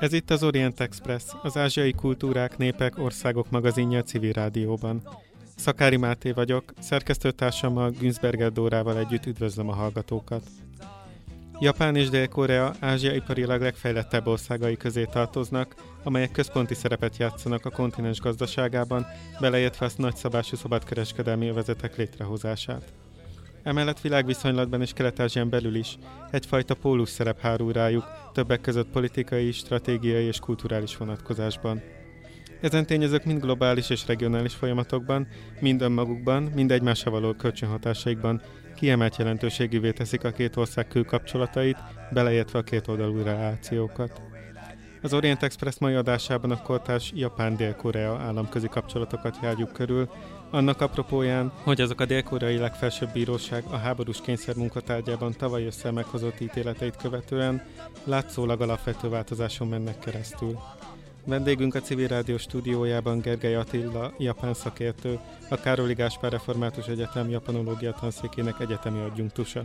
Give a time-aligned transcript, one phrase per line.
[0.00, 5.02] Ez itt az Orient Express, az ázsiai kultúrák, népek, országok magazinja a civil rádióban.
[5.56, 10.42] Szakári Máté vagyok, szerkesztőtársammal Günzberger Dórával együtt üdvözlöm a hallgatókat.
[11.60, 18.20] Japán és Dél-Korea Ázsia iparilag legfejlettebb országai közé tartoznak, amelyek központi szerepet játszanak a kontinens
[18.20, 19.06] gazdaságában,
[19.40, 22.92] beleértve a nagyszabású szabadkereskedelmi övezetek létrehozását.
[23.68, 25.98] Emellett világviszonylatban és kelet belül is
[26.30, 31.82] egyfajta pólus szerep hárul rájuk, többek között politikai, stratégiai és kulturális vonatkozásban.
[32.60, 35.28] Ezen tényezők mind globális és regionális folyamatokban,
[35.60, 38.42] mind önmagukban, mind egymással való kölcsönhatásaikban
[38.76, 41.78] kiemelt jelentőségűvé teszik a két ország külkapcsolatait,
[42.10, 44.20] beleértve a két oldalú relációkat.
[45.02, 50.08] Az Orient Express mai adásában a kortárs Japán-Dél-Korea államközi kapcsolatokat járjuk körül,
[50.50, 56.40] annak apropóján, hogy azok a dél-koreai legfelsőbb bíróság a háborús kényszer munkatárgyában tavaly össze meghozott
[56.40, 57.62] ítéleteit követően
[58.04, 60.58] látszólag alapvető változáson mennek keresztül.
[61.24, 65.18] Vendégünk a Civil Rádió stúdiójában Gergely Attila, japán szakértő,
[65.50, 69.62] a Károli Gáspár Református Egyetem japanológia tanszékének egyetemi adjunktusa.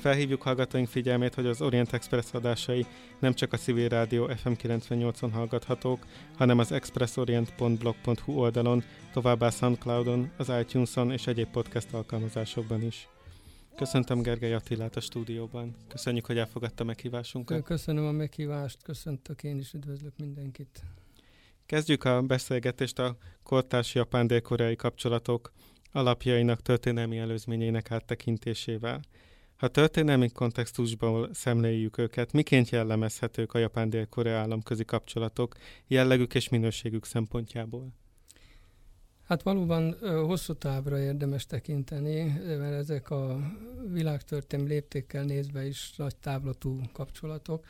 [0.00, 2.86] Felhívjuk hallgatóink figyelmét, hogy az Orient Express adásai
[3.18, 6.06] nem csak a Civil Rádió FM 98-on hallgathatók,
[6.36, 13.08] hanem az expressorient.blog.hu oldalon, továbbá Soundcloudon, az iTunes-on és egyéb podcast alkalmazásokban is.
[13.76, 15.76] Köszöntöm Gergely Attilát a stúdióban.
[15.88, 17.62] Köszönjük, hogy elfogadta meghívásunkat.
[17.62, 20.82] Köszönöm a meghívást, köszöntök én is, üdvözlök mindenkit.
[21.66, 25.52] Kezdjük a beszélgetést a kortárs japán-dél-koreai kapcsolatok
[25.92, 29.00] alapjainak történelmi előzményeinek áttekintésével.
[29.60, 37.88] Ha történelmi kontextusból szemléljük őket, miként jellemezhetők a japán-dél-korea államközi kapcsolatok jellegük és minőségük szempontjából?
[39.26, 39.96] Hát valóban
[40.26, 43.38] hosszú távra érdemes tekinteni, mert ezek a
[43.92, 47.64] világtörténelmi léptékkel nézve is nagy távlatú kapcsolatok.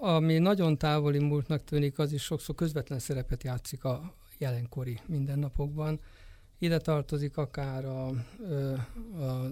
[0.00, 6.00] Ami nagyon távoli múltnak tűnik, az is sokszor közvetlen szerepet játszik a jelenkori mindennapokban.
[6.58, 8.06] Ide tartozik akár a,
[9.18, 9.50] a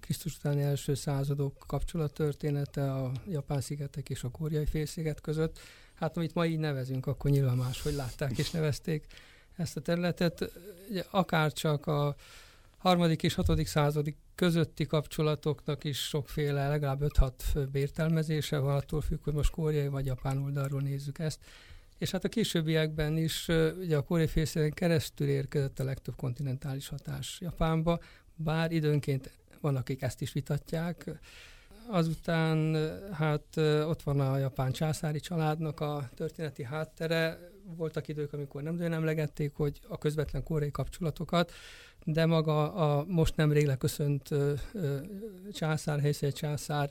[0.00, 5.58] Krisztus utáni első századok kapcsolattörténete a Japán-szigetek és a Kóriai félsziget között.
[5.94, 9.06] Hát amit ma így nevezünk, akkor nyilván máshogy látták és nevezték
[9.56, 10.52] ezt a területet.
[11.10, 12.16] Akár csak a
[12.78, 19.22] harmadik és hatodik századik közötti kapcsolatoknak is sokféle, legalább 5-6 főbb értelmezése van, attól függ,
[19.22, 21.40] hogy most kóriai vagy japán oldalról nézzük ezt.
[21.98, 23.48] És hát a későbbiekben is
[23.78, 27.98] ugye a kóriai félszélen keresztül érkezett a legtöbb kontinentális hatás Japánba,
[28.36, 31.10] bár időnként van, akik ezt is vitatják.
[31.90, 32.76] Azután
[33.12, 37.38] hát ott van a japán császári családnak a történeti háttere.
[37.76, 41.52] Voltak idők, amikor nem nagyon emlegették, hogy a közvetlen koreai kapcsolatokat,
[42.04, 44.28] de maga a most nemrég leköszönt
[45.52, 46.90] császár, helyszíny császár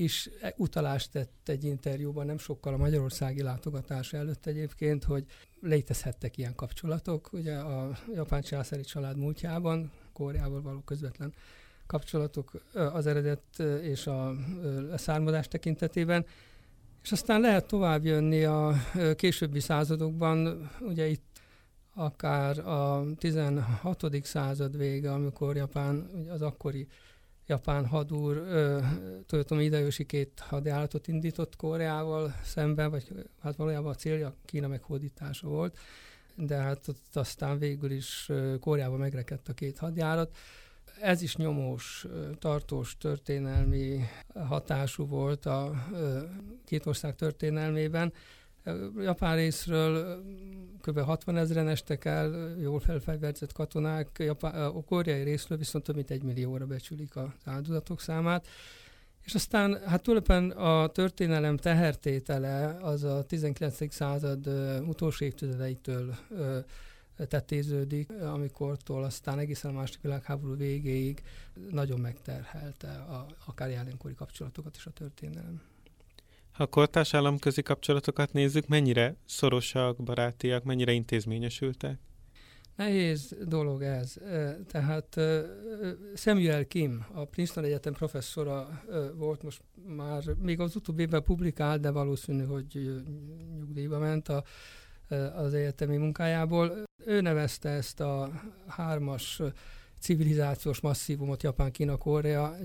[0.00, 5.24] is utalást tett egy interjúban, nem sokkal a magyarországi látogatás előtt egyébként, hogy
[5.60, 7.32] létezhettek ilyen kapcsolatok.
[7.32, 11.32] Ugye a japán császári család múltjában, Koreával való közvetlen
[11.86, 12.52] kapcsolatok
[12.92, 14.34] az eredet és a
[14.94, 16.26] származás tekintetében.
[17.02, 18.74] És aztán lehet tovább jönni a
[19.14, 21.40] későbbi századokban, ugye itt
[21.94, 24.06] akár a 16.
[24.22, 26.86] század vége, amikor Japán, az akkori
[27.50, 28.46] japán hadúr
[29.26, 33.12] Toyotomi Hideyoshi két hadjáratot indított Koreával szemben, vagy
[33.42, 35.78] hát valójában a célja Kína meghódítása volt,
[36.34, 38.30] de hát ott aztán végül is
[38.60, 40.36] Koreában megrekedt a két hadjárat
[41.00, 42.06] ez is nyomós,
[42.38, 44.00] tartós történelmi
[44.34, 45.86] hatású volt a
[46.64, 48.12] két ország történelmében.
[48.96, 50.22] Japán részről
[50.80, 50.98] kb.
[50.98, 56.22] 60 ezeren estek el, jól felfegyverzett katonák, Japán, a koreai részről viszont több mint egy
[56.22, 58.46] millióra becsülik az áldozatok számát.
[59.24, 63.92] És aztán hát tulajdonképpen a történelem tehertétele az a 19.
[63.92, 64.46] század
[64.86, 66.14] utolsó évtizedeitől
[67.28, 71.22] tetéződik, amikortól aztán egészen a második világháború végéig
[71.70, 75.69] nagyon megterhelte a, akár jelenkori kapcsolatokat is a történelem.
[76.60, 81.98] Ha a kortárs államközi kapcsolatokat nézzük, mennyire szorosak, barátiak, mennyire intézményesültek?
[82.76, 84.14] Nehéz dolog ez.
[84.66, 85.20] Tehát
[86.14, 88.82] Samuel Kim, a Princeton Egyetem professzora
[89.16, 93.02] volt, most már még az utóbbi évben publikált, de valószínű, hogy
[93.58, 94.44] nyugdíjba ment a
[95.34, 96.82] az egyetemi munkájából.
[97.04, 98.30] Ő nevezte ezt a
[98.66, 99.42] hármas
[99.98, 102.56] civilizációs masszívumot Japán, Kína, Korea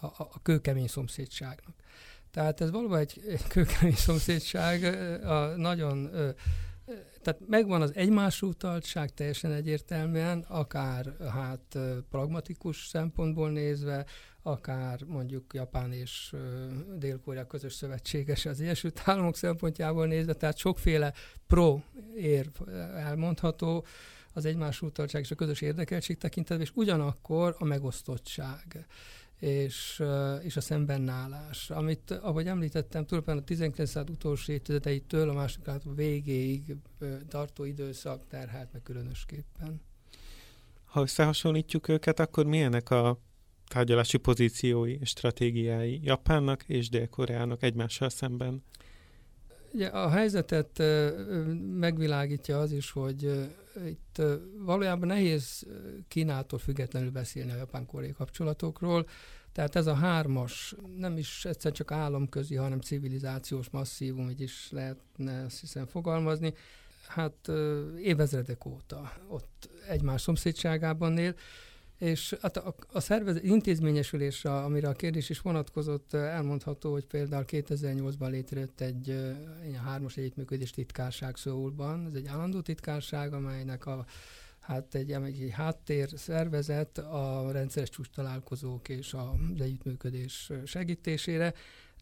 [0.00, 1.74] a, a, a kőkemény szomszédságnak.
[2.34, 4.84] Tehát ez valóban egy, kőkemény szomszédság,
[5.24, 6.10] a nagyon
[7.22, 11.78] tehát megvan az egymásra utaltság teljesen egyértelműen, akár hát
[12.10, 14.06] pragmatikus szempontból nézve,
[14.42, 16.34] akár mondjuk Japán és
[16.96, 21.12] Dél-Korea közös szövetséges az Egyesült Államok szempontjából nézve, tehát sokféle
[21.46, 21.80] pro
[22.16, 23.84] érv elmondható
[24.32, 28.86] az egymás utaltság és a közös érdekeltség tekintetben, és ugyanakkor a megosztottság
[29.38, 30.02] és,
[30.42, 33.76] és a szembenállás, amit, ahogy említettem, tulajdonképpen a 19.
[33.76, 36.76] század utolsó évtizedeitől a második által végéig
[37.28, 39.80] tartó időszak terhelt meg különösképpen.
[40.84, 43.18] Ha összehasonlítjuk őket, akkor milyenek a
[43.68, 48.62] tárgyalási pozíciói és stratégiái Japánnak és Dél-Koreának egymással szemben?
[49.74, 50.82] Ugye a helyzetet
[51.78, 53.48] megvilágítja az is, hogy
[53.86, 54.22] itt
[54.58, 55.66] valójában nehéz
[56.08, 59.08] Kínától függetlenül beszélni a japán-koreai kapcsolatokról,
[59.52, 65.44] tehát ez a hármas nem is egyszer csak államközi, hanem civilizációs masszívum, így is lehetne
[65.44, 66.54] azt hiszem fogalmazni.
[67.06, 67.50] Hát
[67.98, 71.34] évezredek óta ott egymás szomszédságában él,
[71.98, 78.30] és hát a, a szervezet intézményesülésre, amire a kérdés is vonatkozott, elmondható, hogy például 2008-ban
[78.30, 79.10] létrejött egy,
[79.62, 82.06] egy hármas együttműködés titkárság Szóulban.
[82.06, 84.04] Ez egy állandó titkárság, amelynek a
[84.60, 91.54] hát egy, egy háttér szervezet a rendszeres csúcs találkozók és az együttműködés segítésére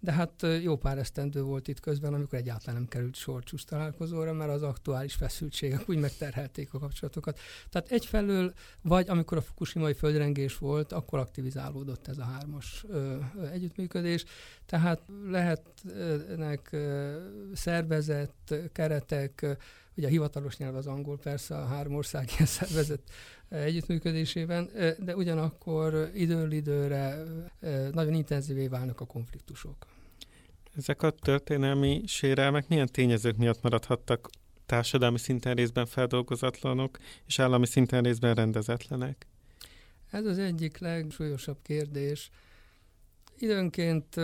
[0.02, 4.50] de hát jó pár esztendő volt itt közben, amikor egyáltalán nem került sor találkozóra, mert
[4.50, 7.38] az aktuális feszültségek úgy megterhelték a kapcsolatokat.
[7.70, 13.16] Tehát egyfelől, vagy amikor a fukushimai földrengés volt, akkor aktivizálódott ez a hármas ö,
[13.52, 14.25] együttműködés,
[14.66, 17.16] tehát lehetnek ö,
[17.55, 19.46] szervezett keretek,
[19.96, 23.10] ugye a hivatalos nyelv az angol persze a három ország ilyen szervezett
[23.48, 27.22] együttműködésében, de ugyanakkor időről időre
[27.93, 29.91] nagyon intenzívé válnak a konfliktusok.
[30.76, 34.30] Ezek a történelmi sérelmek milyen tényezők miatt maradhattak
[34.66, 39.26] társadalmi szinten részben feldolgozatlanok, és állami szinten részben rendezetlenek?
[40.10, 42.30] Ez az egyik legsúlyosabb kérdés.
[43.38, 44.16] Időnként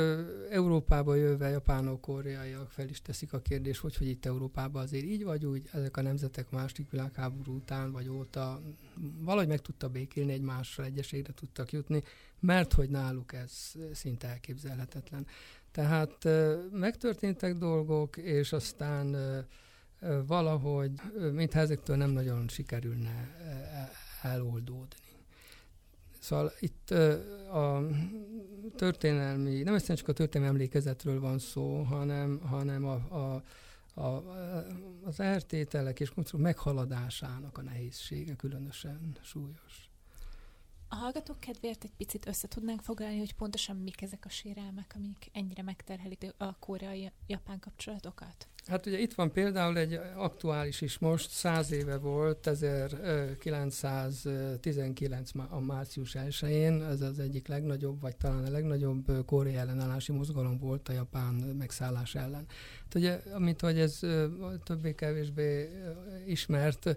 [0.51, 5.25] Európába jöve japánok, koreaiak fel is teszik a kérdést, hogy, hogy itt Európában azért így
[5.25, 8.61] vagy úgy, ezek a nemzetek második világháború után vagy óta
[9.21, 12.03] valahogy meg tudta békélni egymással, egyeségre tudtak jutni,
[12.41, 15.27] mert hogy náluk ez szinte elképzelhetetlen.
[15.79, 16.29] Tehát
[16.71, 19.17] megtörténtek dolgok, és aztán
[20.27, 20.91] valahogy,
[21.33, 23.37] mintha ezektől nem nagyon sikerülne
[24.23, 24.97] eloldódni.
[26.21, 26.91] Szóval itt
[27.51, 27.87] a
[28.77, 33.43] történelmi, nem egyszerűen csak a történelmi emlékezetről van szó, hanem, hanem a, a,
[34.01, 34.25] a,
[35.05, 39.88] az eltételek és meghaladásának a nehézsége különösen súlyos.
[40.91, 45.31] A hallgatók kedvéért egy picit össze tudnánk foglalni, hogy pontosan mik ezek a sérelmek, amik
[45.33, 48.49] ennyire megterhelik a koreai-japán kapcsolatokat?
[48.67, 56.17] Hát ugye itt van például egy aktuális is most, száz éve volt, 1919 a március
[56.19, 61.35] 1-én, ez az egyik legnagyobb, vagy talán a legnagyobb koreai ellenállási mozgalom volt a japán
[61.35, 62.47] megszállás ellen.
[62.83, 64.01] Hát ugye, amit hogy ez
[64.65, 65.71] többé-kevésbé
[66.27, 66.97] ismert,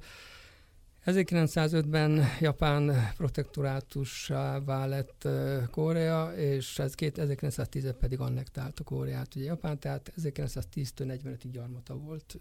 [1.05, 5.27] 1905-ben Japán protektorátussá lett
[5.71, 9.35] Korea, és ez 1910 pedig annektálta Koreát.
[9.35, 12.37] Ugye Japán, tehát 1910-től 45-ig gyarmata volt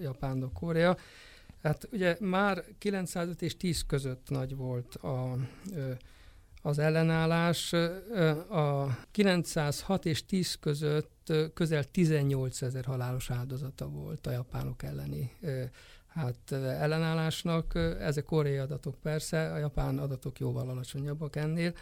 [0.00, 0.96] Japánnak Korea.
[1.62, 5.36] Hát ugye már 905 és 10 között nagy volt a,
[6.66, 7.72] az ellenállás.
[8.48, 15.30] A 906 és 10 között közel 18 ezer halálos áldozata volt a japánok elleni
[16.08, 17.74] hát ellenállásnak.
[18.00, 21.72] Ezek koreai adatok persze, a japán adatok jóval alacsonyabbak ennél.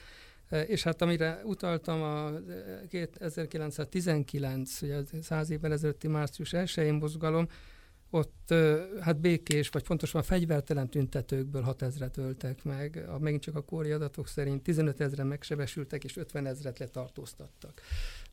[0.66, 2.30] És hát amire utaltam, a
[3.18, 7.48] 1919, ugye 100 évvel ezelőtti március 1-én mozgalom,
[8.14, 8.54] ott
[9.00, 13.04] hát békés, vagy pontosan fegyvertelen tüntetőkből 6 ezret öltek meg.
[13.08, 17.80] A, megint csak a kóri adatok szerint 15 ezeren megsebesültek, és 50 ezret letartóztattak.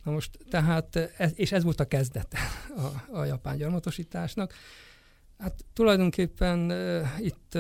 [0.04, 2.38] Na most tehát, ez, és ez volt a kezdete
[2.76, 4.54] a, a japán gyarmatosításnak.
[5.38, 6.72] Hát tulajdonképpen
[7.20, 7.58] itt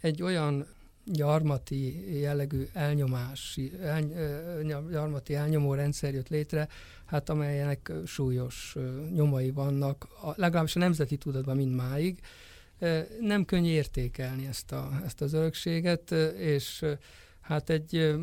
[0.00, 0.66] egy olyan
[1.12, 6.68] gyarmati jellegű elnyomási, el, uh, gyarmati elnyomó rendszer jött létre,
[7.04, 8.76] hát amelynek súlyos
[9.14, 12.20] nyomai vannak, legalábbis a nemzeti tudatban mindmáig.
[13.20, 16.84] Nem könnyű értékelni ezt, a, ezt az örökséget, és
[17.50, 18.14] Hát egy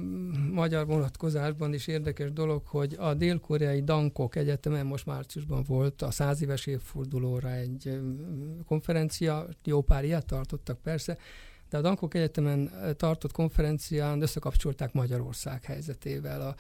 [0.52, 6.42] magyar vonatkozásban is érdekes dolog, hogy a dél-koreai Dankok Egyetemen most márciusban volt a száz
[6.42, 8.00] éves évfordulóra egy
[8.66, 11.18] konferencia, jó pár ilyet tartottak persze,
[11.70, 16.42] de a Dankok Egyetemen tartott konferencián összekapcsolták Magyarország helyzetével.
[16.42, 16.56] A,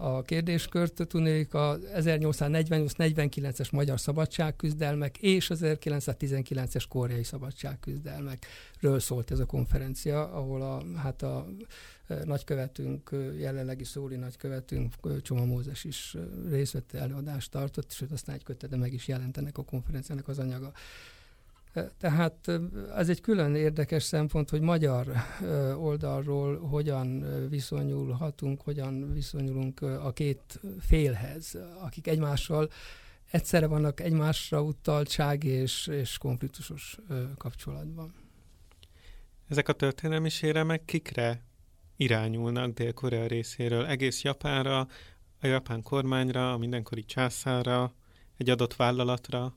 [0.00, 9.46] a kérdéskört, tudnék a 1848-49-es magyar szabadságküzdelmek és az 1919-es koreai szabadságküzdelmekről szólt ez a
[9.46, 11.46] konferencia, ahol a, hát a
[12.24, 16.16] nagykövetünk, jelenlegi szóli nagykövetünk, Csoma Mózes is
[16.48, 20.72] részt vett előadást tartott, sőt aztán egy kötete meg is jelentenek a konferenciának az anyaga.
[21.98, 22.50] Tehát
[22.96, 25.12] ez egy külön érdekes szempont, hogy magyar
[25.76, 32.70] oldalról hogyan viszonyulhatunk, hogyan viszonyulunk a két félhez, akik egymással
[33.30, 36.98] egyszerre vannak egymásra utaltság és, és konfliktusos
[37.36, 38.14] kapcsolatban.
[39.48, 41.44] Ezek a történelmi séremek kikre
[41.96, 43.86] irányulnak Dél-Korea részéről?
[43.86, 44.88] Egész Japánra,
[45.40, 47.94] a japán kormányra, a mindenkori császára,
[48.36, 49.54] egy adott vállalatra?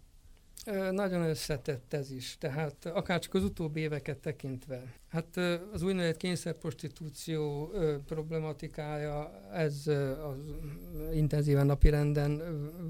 [0.91, 4.93] Nagyon összetett ez is, tehát akár csak az utóbbi éveket tekintve.
[5.09, 5.37] Hát
[5.73, 7.71] az úgynevezett kényszerprostitúció
[8.05, 10.37] problematikája, ez az
[11.13, 12.41] intenzíven napirenden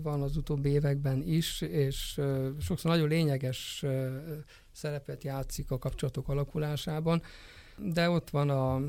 [0.04, 2.22] van az utóbbi években is, és
[2.60, 3.86] sokszor nagyon lényeges
[4.72, 7.22] szerepet játszik a kapcsolatok alakulásában,
[7.78, 8.82] de ott van a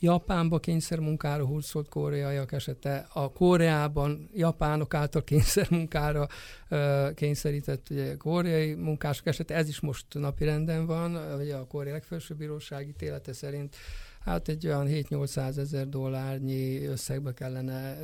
[0.00, 6.26] Japánba kényszermunkára hurcolt koreaiak esete, a Koreában japánok által kényszermunkára
[7.14, 12.36] kényszerített ugye, koreai munkások esete, ez is most napi renden van, ugye a Korea legfelsőbb
[12.36, 13.76] bíróság ítélete szerint
[14.20, 17.96] hát egy olyan 7-800 ezer dollárnyi összegbe kellene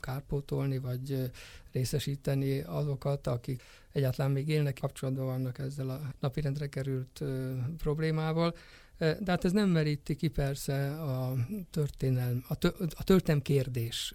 [0.00, 1.30] kárpótolni, vagy
[1.72, 7.28] részesíteni azokat, akik egyáltalán még élnek, kapcsolatban vannak ezzel a napirendre került uh,
[7.76, 8.54] problémával.
[8.98, 11.34] De hát ez nem meríti ki persze a
[11.70, 14.14] történelm, a, tö, a történelm kérdés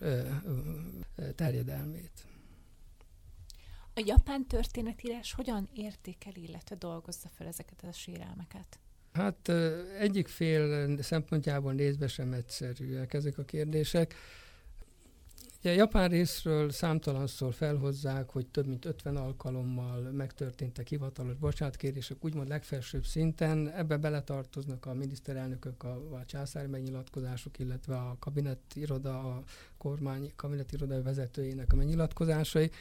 [1.35, 2.27] terjedelmét.
[3.95, 8.79] A japán történetírás hogyan értékeli, illetve dolgozza fel ezeket a sérelmeket?
[9.13, 9.49] Hát
[9.99, 14.15] egyik fél szempontjából nézve sem egyszerűek ezek a kérdések.
[15.63, 23.05] Ugye Japán részről számtalanszor felhozzák, hogy több mint 50 alkalommal megtörténtek hivatalos bocsátkérések, úgymond legfelsőbb
[23.05, 23.69] szinten.
[23.69, 29.43] Ebbe beletartoznak a miniszterelnökök, a, a császári megnyilatkozások, illetve a kabinetiroda, a
[29.77, 32.71] kormány kabinetiroda vezetőjének a megnyilatkozásai.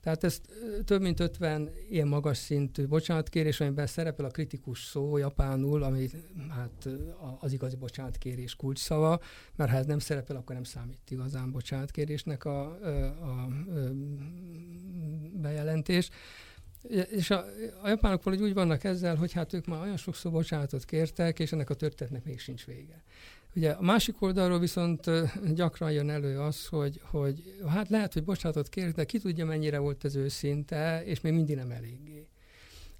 [0.00, 0.40] Tehát ez
[0.84, 6.08] több mint 50 ilyen magas szintű bocsánatkérés, amiben szerepel a kritikus szó japánul, ami
[6.48, 6.88] hát
[7.40, 9.20] az igazi bocsánatkérés kulcsszava,
[9.56, 13.48] mert ha ez nem szerepel, akkor nem számít igazán bocsánatkérésnek a, a, a,
[15.32, 16.10] bejelentés.
[17.10, 17.44] És a,
[17.82, 21.52] a japánok valahogy úgy vannak ezzel, hogy hát ők már olyan sokszor bocsánatot kértek, és
[21.52, 23.02] ennek a történetnek még sincs vége.
[23.54, 25.10] Ugye a másik oldalról viszont
[25.54, 29.78] gyakran jön elő az, hogy, hogy hát lehet, hogy bocsánatot kérek, de ki tudja, mennyire
[29.78, 32.26] volt ez őszinte, és még mindig nem eléggé.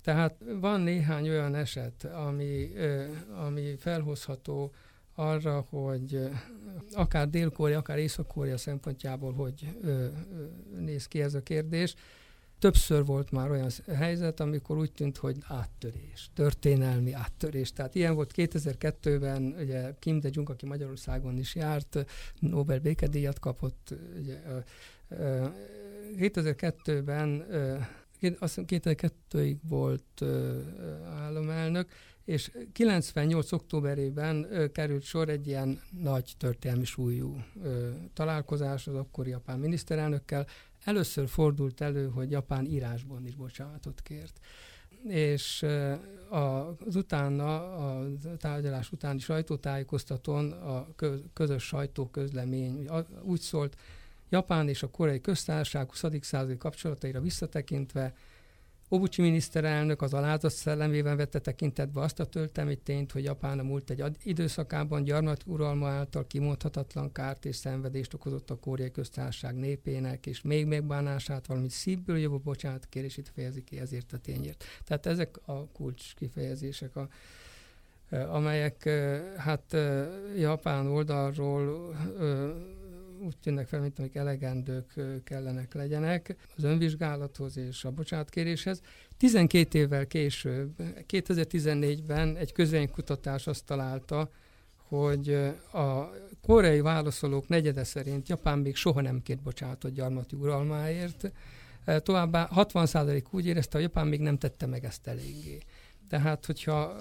[0.03, 2.71] Tehát van néhány olyan eset, ami,
[3.47, 4.73] ami felhozható
[5.15, 6.31] arra, hogy
[6.93, 9.77] akár Dél-Korea, akár Észak-Korea szempontjából hogy
[10.79, 11.95] néz ki ez a kérdés.
[12.61, 17.73] Többször volt már olyan helyzet, amikor úgy tűnt, hogy áttörés, történelmi áttörés.
[17.73, 22.07] Tehát ilyen volt 2002-ben, ugye Kim De-jung, aki Magyarországon is járt,
[22.39, 23.95] Nobel békedíjat kapott.
[24.19, 24.41] Ugye,
[26.17, 27.47] 2002-ben,
[28.39, 30.23] azt 2002-ig volt
[31.05, 31.91] államelnök,
[32.25, 33.53] és 98.
[33.53, 37.37] októberében került sor egy ilyen nagy történelmi súlyú
[38.13, 40.47] találkozás az akkori japán miniszterelnökkel,
[40.85, 44.41] Először fordult elő, hogy Japán írásban is bocsánatot kért.
[45.09, 45.67] És
[46.29, 48.07] az utána, a
[48.39, 50.87] tárgyalás utáni sajtótájékoztatón a
[51.33, 52.89] közös sajtóközlemény
[53.23, 53.77] úgy szólt,
[54.29, 56.05] Japán és a koreai köztársaság 20.
[56.21, 58.15] századi kapcsolataira visszatekintve
[58.93, 63.91] Obuchi miniszterelnök az alázat szellemében vette tekintetbe azt a töltelmi tényt, hogy Japán a múlt
[63.91, 70.43] egy időszakában gyarmat uralma által kimondhatatlan kárt és szenvedést okozott a koreai köztársaság népének, és
[70.43, 74.65] még megbánását, valamint szívből jövő bocsánat kérését fejezi ki ezért a tényért.
[74.85, 77.09] Tehát ezek a kulcs kifejezések, a,
[78.11, 78.89] amelyek
[79.37, 79.77] hát
[80.37, 81.95] Japán oldalról
[83.21, 88.81] úgy tűnnek fel, mint amik elegendők kellenek legyenek az önvizsgálathoz és a bocsánatkéréshez.
[89.17, 90.71] 12 évvel később,
[91.09, 94.31] 2014-ben egy közvénykutatás azt találta,
[94.89, 95.33] hogy
[95.73, 96.11] a
[96.43, 101.33] koreai válaszolók negyede szerint Japán még soha nem kért bocsánatot gyarmati uralmáért,
[101.85, 105.59] továbbá 60% úgy érezte, hogy Japán még nem tette meg ezt eléggé.
[106.09, 106.97] Tehát, hogyha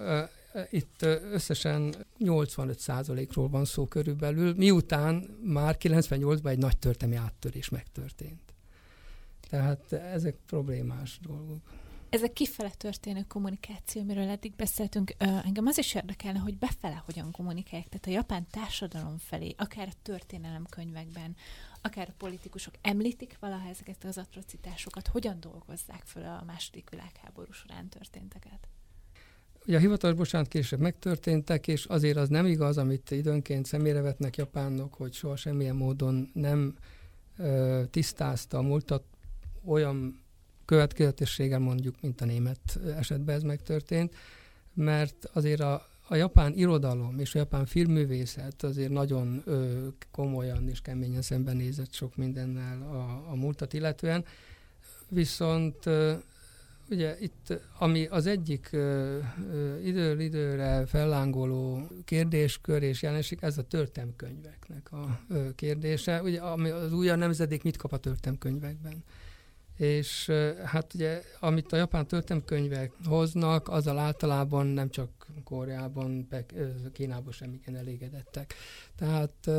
[0.70, 1.02] itt
[1.32, 8.54] összesen 85%-ról van szó körülbelül, miután már 98-ban egy nagy történelmi áttörés megtörtént.
[9.50, 11.62] Tehát ezek problémás dolgok.
[12.10, 17.88] ezek kifele történő kommunikáció, amiről eddig beszéltünk, engem az is érdekelne, hogy befele hogyan kommunikálják,
[17.90, 21.36] tehát a japán társadalom felé, akár a történelemkönyvekben,
[21.82, 27.90] akár a politikusok említik valaha ezeket az atrocitásokat, hogyan dolgozzák föl a második világháború során
[27.90, 28.68] történteket?
[29.70, 34.36] Ugye a hivatalos bocsánat később megtörténtek, és azért az nem igaz, amit időnként szemére vetnek
[34.36, 36.76] japánok, hogy soha semmilyen módon nem
[37.38, 39.04] ö, tisztázta a múltat
[39.66, 40.22] olyan
[40.66, 44.16] következetességgel mondjuk, mint a német esetben ez megtörtént,
[44.74, 50.82] mert azért a, a japán irodalom és a japán filmművészet azért nagyon ö, komolyan és
[50.82, 54.26] keményen szembenézett sok mindennel a, a múltat illetően,
[55.10, 56.14] viszont ö,
[56.90, 59.18] ugye itt, ami az egyik ö,
[59.52, 66.22] ö, időről időre fellángoló kérdéskör és jelenség, ez a történelmkönyveknek a ö, kérdése.
[66.22, 69.04] Ugye ami az új nemzedék mit kap a történelmkönyvekben?
[69.80, 70.32] és
[70.66, 75.10] hát ugye, amit a japán történelmkönyvek hoznak, azzal általában nem csak
[75.44, 76.28] Koreában,
[76.94, 78.54] Kínában sem igen elégedettek.
[78.96, 79.50] Tehát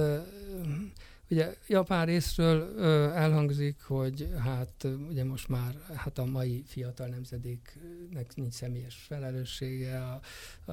[1.30, 2.80] ugye Japán részről
[3.12, 10.20] elhangzik, hogy hát ugye most már hát a mai fiatal nemzedéknek nincs személyes felelőssége a,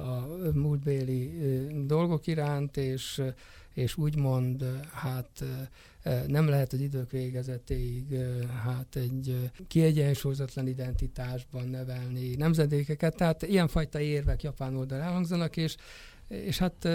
[0.00, 1.32] a múltbéli
[1.86, 3.22] dolgok iránt, és,
[3.74, 5.44] és úgymond hát
[6.26, 8.16] nem lehet az idők végezetéig
[8.64, 15.76] hát egy kiegyensúlyozatlan identitásban nevelni nemzedékeket, tehát ilyenfajta érvek japán oldal elhangzanak, és
[16.28, 16.88] és hát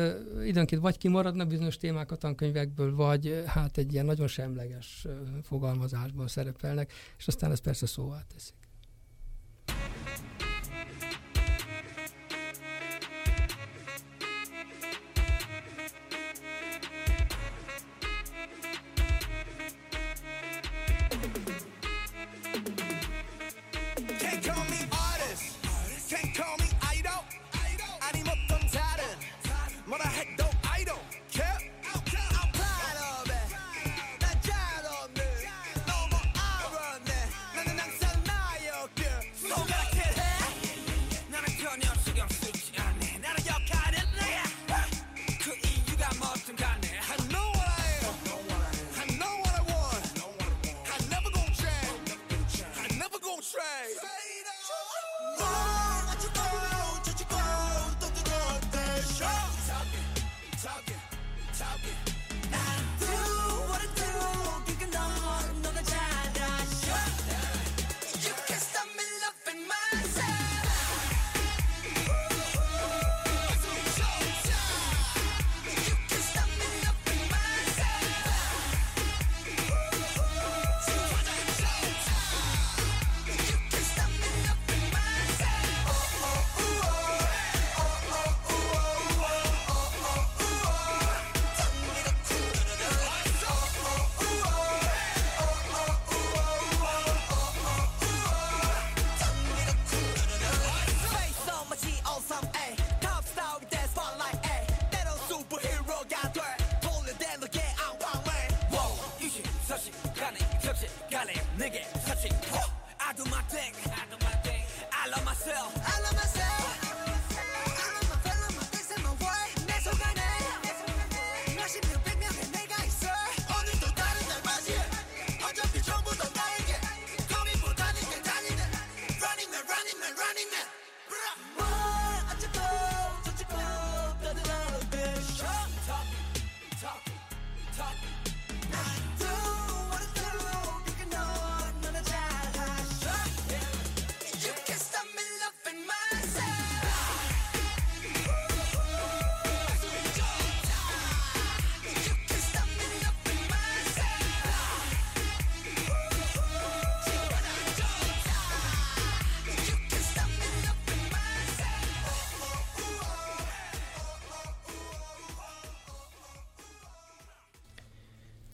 [0.43, 5.07] időnként vagy kimaradnak bizonyos témák a tankönyvekből, vagy hát egy ilyen nagyon semleges
[5.43, 8.55] fogalmazásban szerepelnek, és aztán ez persze szóvá teszik.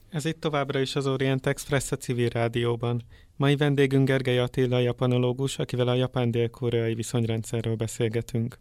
[0.09, 3.01] Ez itt továbbra is az Orient Express a civil rádióban.
[3.35, 8.59] Mai vendégünk Gergely Attila, japanológus, akivel a japán-dél-koreai viszonyrendszerről beszélgetünk.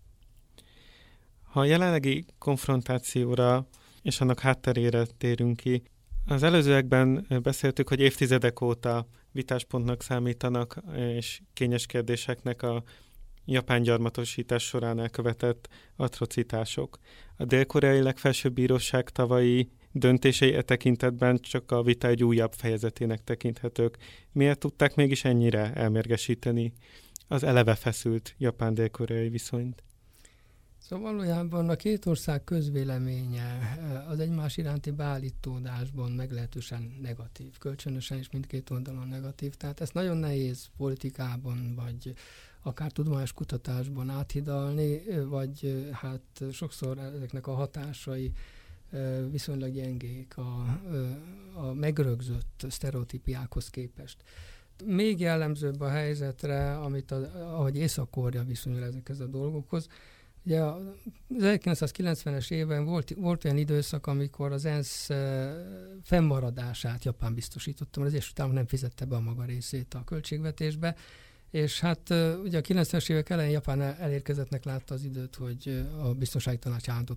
[1.42, 3.68] Ha a jelenlegi konfrontációra
[4.02, 5.82] és annak hátterére térünk ki,
[6.26, 12.82] az előzőekben beszéltük, hogy évtizedek óta vitáspontnak számítanak, és kényes kérdéseknek a
[13.44, 16.98] japán gyarmatosítás során elkövetett atrocitások.
[17.36, 23.96] A dél-koreai legfelsőbb bíróság tavalyi döntései e tekintetben csak a vita egy újabb fejezetének tekinthetők.
[24.32, 26.72] Miért tudták mégis ennyire elmérgesíteni
[27.28, 29.82] az eleve feszült japán-dél-koreai viszonyt?
[30.88, 38.30] Szóval valójában a két ország közvéleménye eh, az egymás iránti beállítódásban meglehetősen negatív, kölcsönösen is
[38.30, 39.54] mindkét oldalon negatív.
[39.54, 42.14] Tehát ezt nagyon nehéz politikában, vagy
[42.62, 48.32] akár tudományos kutatásban áthidalni, eh, vagy eh, hát sokszor ezeknek a hatásai
[49.30, 50.80] viszonylag gyengék a,
[51.54, 54.22] a megrögzött sztereotípiákhoz képest.
[54.84, 59.88] Még jellemzőbb a helyzetre, amit a, ahogy Észak-Korea viszonyul ezekhez a dolgokhoz,
[60.48, 60.82] Ugye az
[61.38, 65.10] 1990-es évben volt, volt olyan időszak, amikor az ENSZ
[66.02, 70.96] fennmaradását Japán biztosította, mert az Egyesült Államok nem fizette be a maga részét a költségvetésbe,
[71.50, 72.10] és hát
[72.44, 77.14] ugye a 90-es évek elején Japán elérkezettnek látta az időt, hogy a biztonsági tanács állandó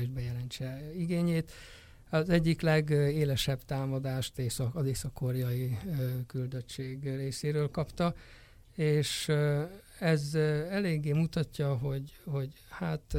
[0.00, 1.52] is bejelentse igényét.
[2.10, 5.78] Az egyik legélesebb támadást észak, az észak-koreai
[6.26, 8.14] küldöttség részéről kapta,
[8.74, 9.32] és
[9.98, 10.34] ez
[10.70, 13.16] eléggé mutatja, hogy, hogy hát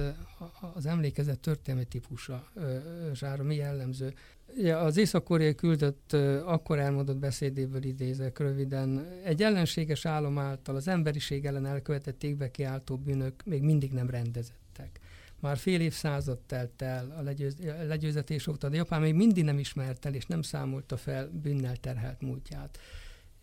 [0.74, 4.14] az emlékezet történelmi típusára mi jellemző.
[4.58, 6.14] Ja, az észak-koreai küldött
[6.46, 9.08] akkor elmondott beszédéből idézek röviden.
[9.24, 15.00] Egy ellenséges állam által az emberiség ellen elkövetett égbe kiáltó bűnök még mindig nem rendezettek.
[15.40, 17.56] Már fél évszázad telt el a legyőz,
[17.88, 22.22] legyőzetés óta, de Japán még mindig nem ismert el és nem számolta fel bűnnel terhelt
[22.22, 22.80] múltját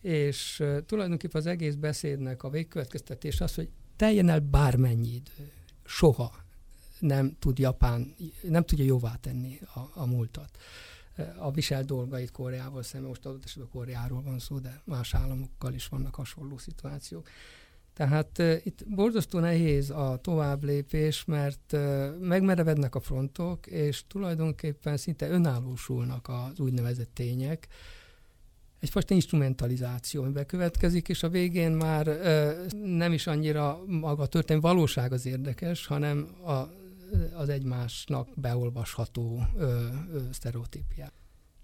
[0.01, 5.53] és uh, tulajdonképpen az egész beszédnek a végkövetkeztetés az, hogy teljen el bármennyi idő,
[5.85, 6.33] soha
[6.99, 10.59] nem tud Japán, nem tudja jóvá tenni a, a múltat.
[11.38, 15.87] A visel dolgait Koreával szemben, most adott esetben Koreáról van szó, de más államokkal is
[15.87, 17.28] vannak hasonló szituációk.
[17.94, 25.28] Tehát uh, itt borzasztó nehéz a továbblépés, mert uh, megmerevednek a frontok, és tulajdonképpen szinte
[25.28, 27.68] önállósulnak az úgynevezett tények,
[28.81, 32.52] egyfajta instrumentalizáció, amiben következik, és a végén már ö,
[32.85, 36.52] nem is annyira maga a történet valóság az érdekes, hanem a,
[37.35, 41.12] az egymásnak beolvasható ö, ö, sztereotípiák.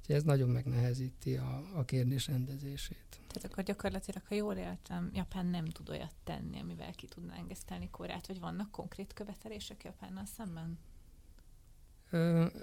[0.00, 3.04] Úgyhogy ez nagyon megnehezíti a, a kérdés rendezését.
[3.10, 7.88] Tehát akkor gyakorlatilag, ha jól értem, Japán nem tud olyat tenni, amivel ki tudná engesztelni
[7.90, 10.78] Koreát, vagy vannak konkrét követelések Japánnal szemben?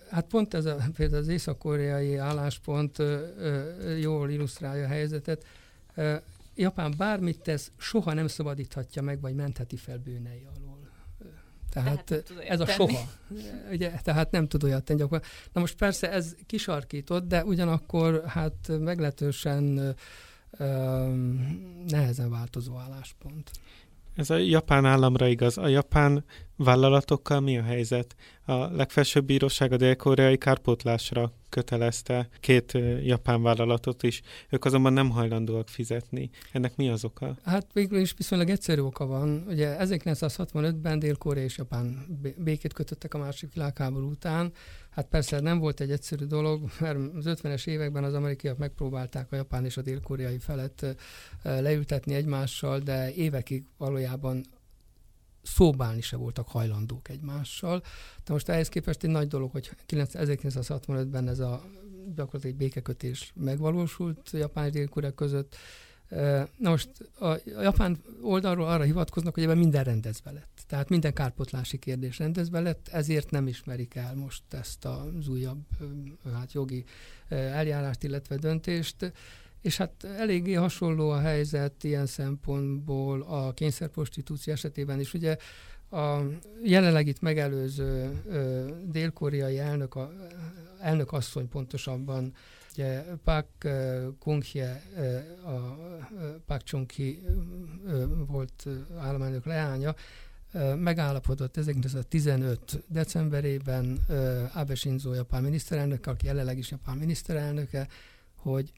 [0.10, 2.98] Hát pont ez a, például az észak-koreai álláspont
[4.00, 5.46] jól illusztrálja a helyzetet.
[6.56, 10.61] Japán bármit tesz, soha nem szabadíthatja meg, vagy mentheti fel bűnei alól.
[11.72, 12.92] Tehát, tehát ez a tenni.
[12.92, 13.10] soha.
[13.72, 15.06] Ugye, tehát nem tud olyat tenni.
[15.54, 19.96] Na most persze ez kisarkított, de ugyanakkor hát meglehetősen
[21.88, 23.52] nehezen változó álláspont.
[24.16, 25.58] Ez a japán államra igaz.
[25.58, 26.26] A japán
[26.63, 28.15] vállalatokkal mi a helyzet?
[28.45, 34.21] A legfelsőbb bíróság a dél-koreai kárpótlásra kötelezte két japán vállalatot is.
[34.50, 36.30] Ők azonban nem hajlandóak fizetni.
[36.52, 37.38] Ennek mi az oka?
[37.43, 39.45] Hát végül is viszonylag egyszerű oka van.
[39.47, 42.06] Ugye 1965-ben Dél-Korea és Japán
[42.38, 44.52] békét kötöttek a másik világháború után.
[44.89, 49.36] Hát persze nem volt egy egyszerű dolog, mert az 50-es években az amerikaiak megpróbálták a
[49.36, 50.95] japán és a dél-koreai felet
[51.43, 54.43] leültetni egymássál, de évekig valójában
[55.43, 57.82] szóbálni se voltak hajlandók egymással.
[58.25, 61.63] De most ehhez képest egy nagy dolog, hogy 1965-ben ez a
[62.15, 65.56] gyakorlatilag egy békekötés megvalósult Japán és Dél-Korea között.
[66.58, 70.63] Na most a, a japán oldalról arra hivatkoznak, hogy ebben minden rendezve lett.
[70.67, 75.62] Tehát minden kárpotlási kérdés rendezve lett, ezért nem ismerik el most ezt az újabb
[76.34, 76.84] hát jogi
[77.30, 79.13] eljárást, illetve döntést.
[79.62, 85.13] És hát eléggé hasonló a helyzet ilyen szempontból a kényszerprostitúció esetében is.
[85.13, 85.38] Ugye
[85.91, 86.19] a
[86.63, 88.21] jelenleg itt megelőző
[88.91, 90.12] dél-koreai elnök, a,
[90.80, 92.34] elnök asszony pontosabban,
[92.74, 93.67] ugye Park
[94.19, 94.84] Kung-hye,
[95.45, 95.78] a
[96.45, 97.21] Park Chung-ki
[98.28, 99.95] volt államelnök leánya,
[100.76, 102.84] megállapodott 1915.
[102.88, 104.00] decemberében
[104.54, 107.88] Abe Shinzo japán miniszterelnök, aki jelenleg is japán miniszterelnöke,
[108.36, 108.71] hogy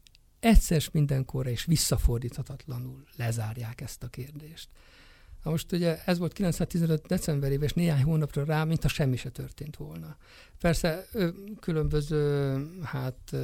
[0.43, 4.69] egyszer mindenkorra és visszafordíthatatlanul lezárják ezt a kérdést.
[5.43, 7.07] Na most ugye ez volt 1915.
[7.07, 10.17] decemberében, és néhány hónapra rá, mint semmi se történt volna.
[10.59, 11.07] Persze
[11.59, 13.35] különböző, hát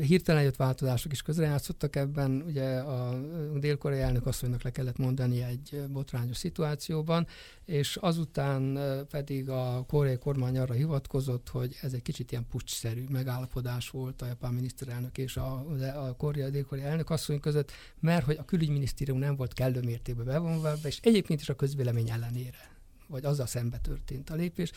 [0.00, 2.42] hirtelen jött változások is közrejátszottak ebben.
[2.46, 3.20] Ugye a
[3.58, 7.26] dél-koreai elnök asszonynak le kellett mondani egy botrányos szituációban,
[7.64, 8.78] és azután
[9.10, 14.26] pedig a koreai kormány arra hivatkozott, hogy ez egy kicsit ilyen pucsszerű megállapodás volt a
[14.26, 15.64] japán miniszterelnök és a,
[16.08, 20.67] a koreai dél-koreai elnök asszony között, mert hogy a külügyminisztérium nem volt kellő mértékben bevonva,
[20.84, 22.76] és egyébként is a közvélemény ellenére
[23.08, 24.70] vagy azzal szembe történt a lépés.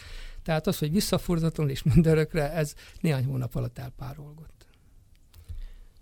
[0.44, 4.66] Tehát az, hogy visszafordulhatóan és mindörökre, ez néhány hónap alatt elpárolgott.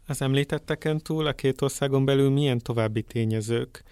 [0.08, 3.84] Az említetteken túl a két országon belül milyen további tényezők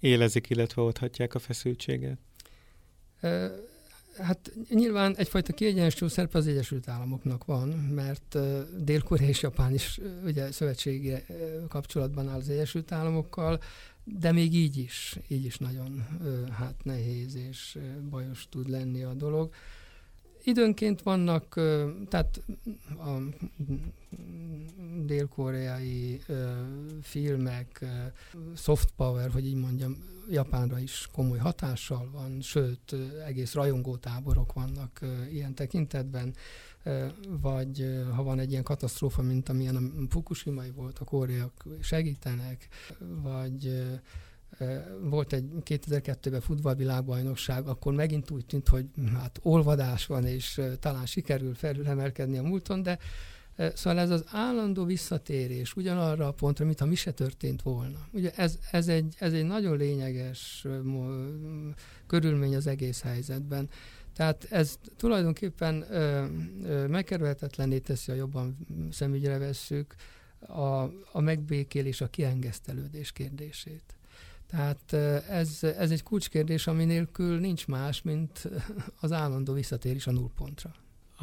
[0.00, 2.18] élezik, illetve oldhatják a feszültséget?
[4.18, 8.38] Hát nyilván egyfajta kiegyensúly szerep az Egyesült Államoknak van, mert
[8.84, 11.12] Dél-Korea és Japán is ugye szövetségi
[11.68, 13.60] kapcsolatban áll az Egyesült Államokkal,
[14.08, 16.06] de még így is, így is nagyon
[16.50, 17.78] hát nehéz és
[18.10, 19.52] bajos tud lenni a dolog.
[20.44, 21.54] Időnként vannak,
[22.08, 22.42] tehát
[22.88, 23.18] a
[25.04, 26.20] dél-koreai
[27.02, 27.84] filmek,
[28.56, 29.96] soft power, hogy így mondjam,
[30.30, 35.00] Japánra is komoly hatással van, sőt, egész rajongótáborok vannak
[35.32, 36.34] ilyen tekintetben,
[37.40, 42.68] vagy ha van egy ilyen katasztrófa, mint amilyen a Fukushima volt, a koreak segítenek,
[43.22, 43.84] vagy
[45.02, 51.54] volt egy 2002-ben futballvilágbajnokság, akkor megint úgy tűnt, hogy hát olvadás van, és talán sikerül
[51.54, 52.98] felülemelkedni a múlton, de
[53.74, 58.08] Szóval ez az állandó visszatérés ugyanarra a pontra, mintha mi se történt volna.
[58.12, 60.66] Ugye ez, ez, egy, ez egy nagyon lényeges
[62.06, 63.68] körülmény az egész helyzetben.
[64.16, 65.74] Tehát ez tulajdonképpen
[66.88, 68.56] megkerülhetetlenné teszi, a jobban
[68.90, 69.94] szemügyre vesszük,
[70.40, 73.96] a, a megbékélés, a kiengesztelődés kérdését.
[74.46, 74.92] Tehát
[75.28, 78.48] ez, ez egy kulcskérdés, ami nélkül nincs más, mint
[79.00, 80.74] az állandó visszatérés a nullpontra.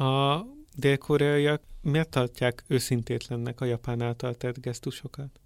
[0.06, 0.44] A
[0.76, 5.40] dél-koreaiak miért tartják őszintétlennek a japán által tett gesztusokat?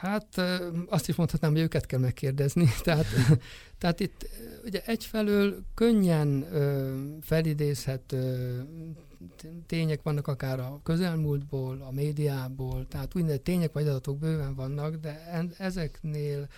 [0.00, 0.40] Hát
[0.88, 2.68] azt is mondhatnám, hogy őket kell megkérdezni.
[2.82, 3.06] Tehát,
[3.78, 4.28] tehát itt
[4.64, 6.46] ugye egyfelől könnyen
[7.20, 8.64] felidézhető
[9.66, 15.30] tények vannak akár a közelmúltból, a médiából, tehát úgynevezett tények vagy adatok bőven vannak, de
[15.58, 16.48] ezeknél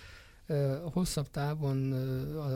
[0.91, 1.91] hosszabb távon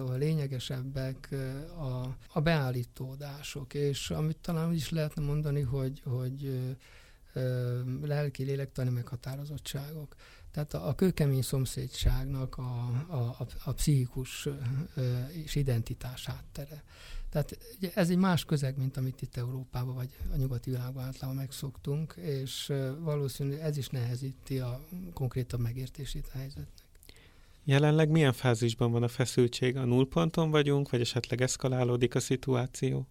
[0.07, 1.29] a lényegesebbek
[1.77, 6.59] a, a beállítódások, és amit talán is lehetne mondani, hogy, hogy
[8.01, 10.15] lelki, lélektani meghatározottságok.
[10.55, 12.61] Tehát a, a kőkemény szomszédságnak a,
[13.07, 14.47] a, a, pszichikus
[15.43, 16.83] és identitás háttere.
[17.29, 17.57] Tehát
[17.93, 22.73] ez egy más közeg, mint amit itt Európában vagy a nyugati világban általában megszoktunk, és
[22.99, 26.85] valószínűleg ez is nehezíti a konkrétabb megértését a helyzetnek.
[27.63, 29.77] Jelenleg milyen fázisban van a feszültség?
[29.77, 33.07] A nullponton vagyunk, vagy esetleg eszkalálódik a szituáció?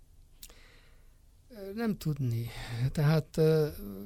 [1.75, 2.51] Nem tudni.
[2.93, 3.41] Tehát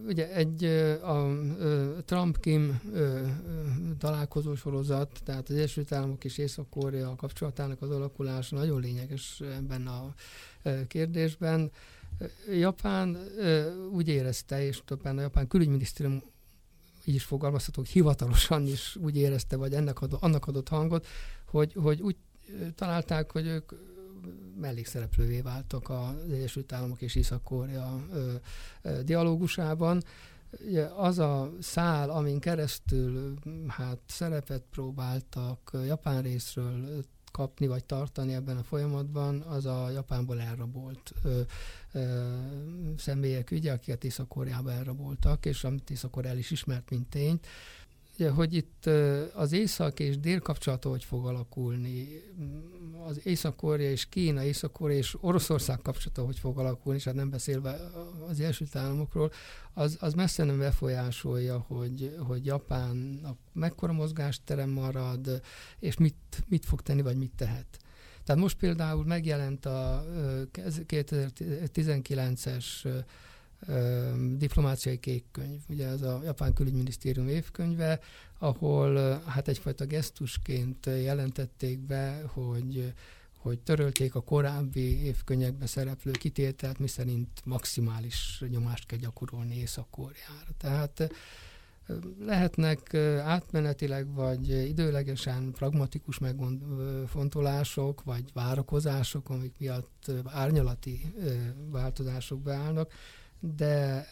[0.07, 0.65] ugye egy
[1.03, 1.39] a
[2.05, 2.81] Trump-Kim
[3.99, 10.15] találkozó sorozat, tehát az Egyesült Államok és Észak-Korea kapcsolatának az alakulása nagyon lényeges ebben a
[10.87, 11.71] kérdésben.
[12.51, 13.19] Japán
[13.93, 16.23] úgy érezte, és többen a Japán külügyminisztérium
[17.05, 21.07] így is fogalmazhatok, hivatalosan is úgy érezte, vagy ennek adott, annak adott hangot,
[21.45, 22.17] hogy, hogy úgy
[22.75, 23.73] találták, hogy ők
[24.61, 28.07] mellékszereplővé váltak az Egyesült Államok és Észak-Korea
[29.05, 30.03] dialógusában.
[30.97, 33.35] Az a szál, amin keresztül
[33.69, 41.13] hát szerepet próbáltak Japán részről kapni vagy tartani ebben a folyamatban, az a Japánból elrabolt
[41.23, 41.41] ö,
[41.93, 42.33] ö,
[42.97, 47.47] személyek ügye, akiket Észak-Koreába elraboltak, és amit észak el is ismert, mint tényt.
[48.19, 48.87] Ugye, hogy itt
[49.35, 52.23] az észak és dél kapcsolata hogy fog alakulni,
[53.07, 57.91] az Észak-Korea és Kína, Észak-Korea és Oroszország kapcsolata hogy fog alakulni, és hát nem beszélve
[58.29, 59.33] az Egyesült Államokról,
[59.73, 63.21] az, az messze nem befolyásolja, hogy, hogy Japán
[63.53, 65.41] mekkora mozgásterem marad,
[65.79, 67.79] és mit, mit fog tenni, vagy mit tehet.
[68.25, 70.05] Tehát most például megjelent a
[70.53, 72.65] 2019-es
[74.37, 78.01] diplomáciai kékkönyv, ugye ez a Japán külügyminisztérium évkönyve,
[78.39, 82.93] ahol hát egyfajta gesztusként jelentették be, hogy
[83.39, 90.51] hogy törölték a korábbi évkönyvekbe szereplő kitételt, miszerint maximális nyomást kell gyakorolni Észak-Koreára.
[90.59, 91.11] Tehát
[92.25, 92.95] lehetnek
[93.25, 101.13] átmenetileg vagy időlegesen pragmatikus megfontolások, vagy várakozások, amik miatt árnyalati
[101.71, 102.93] változások beállnak,
[103.41, 104.07] de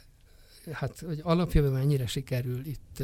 [0.72, 3.02] hát hogy alapjában mennyire sikerül itt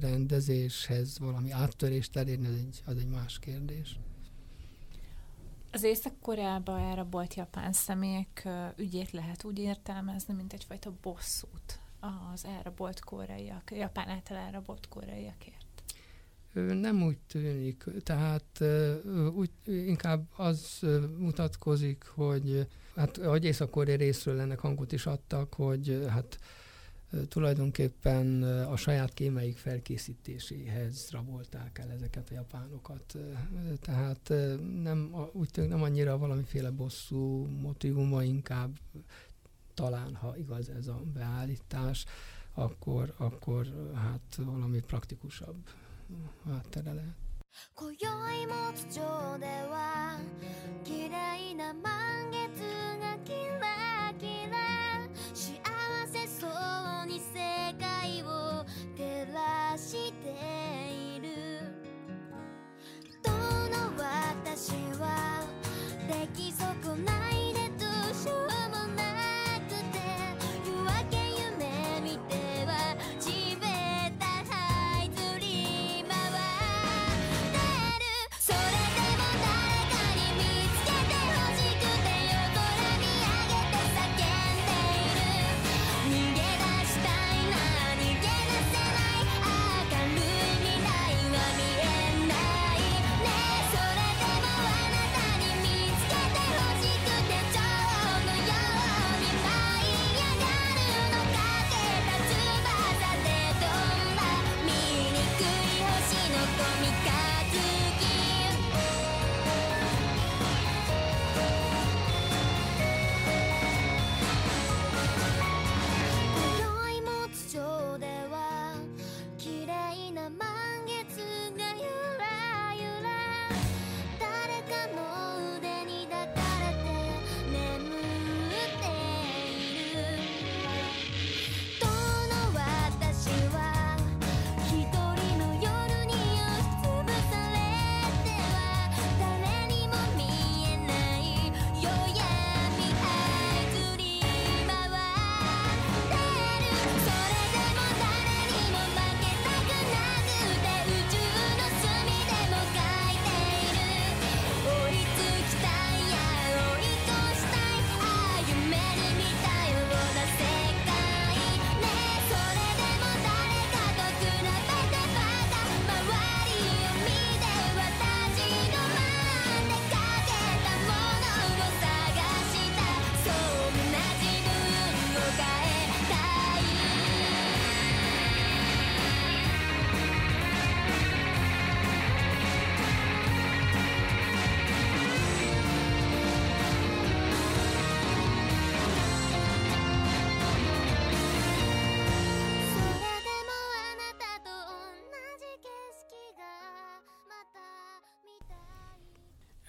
[0.00, 3.98] rendezéshez valami áttörést elérni, az egy, az egy más kérdés.
[5.72, 11.80] Az Észak-Koreába elrabolt japán személyek ügyét lehet úgy értelmezni, mint egyfajta bosszút
[12.32, 15.66] az elrabolt koreaiak, japán által elrabolt koreaiakért.
[16.80, 18.64] Nem úgy tűnik, tehát
[19.34, 20.78] úgy inkább az
[21.18, 26.38] mutatkozik, hogy hát ahogy Észak-Korea részről ennek hangot is adtak, hogy hát
[27.28, 33.16] tulajdonképpen a saját kémeik felkészítéséhez rabolták el ezeket a japánokat.
[33.80, 34.32] Tehát
[34.82, 38.78] nem, úgy tűnik nem annyira valamiféle bosszú motivuma, inkább
[39.74, 42.04] talán, ha igaz ez a beállítás,
[42.54, 45.68] akkor, akkor hát valami praktikusabb
[46.44, 47.29] háttere lehet.
[47.74, 50.18] 今宵も都庁では
[50.84, 52.62] 綺麗な満月
[53.00, 54.56] がキラキラ
[55.34, 55.60] 幸
[56.06, 58.64] せそうに世界を
[58.96, 60.28] 照らして
[61.16, 61.28] いる。
[63.22, 63.36] どの
[63.96, 65.44] 私は
[66.08, 67.29] 出来損ない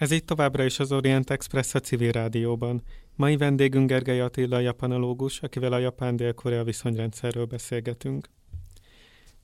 [0.02, 2.82] Ez itt továbbra is az Orient Express a civil rádióban.
[3.14, 8.28] Mai vendégünk Gergely Attila, japanológus, akivel a Japán-Dél-Korea viszonyrendszerről beszélgetünk.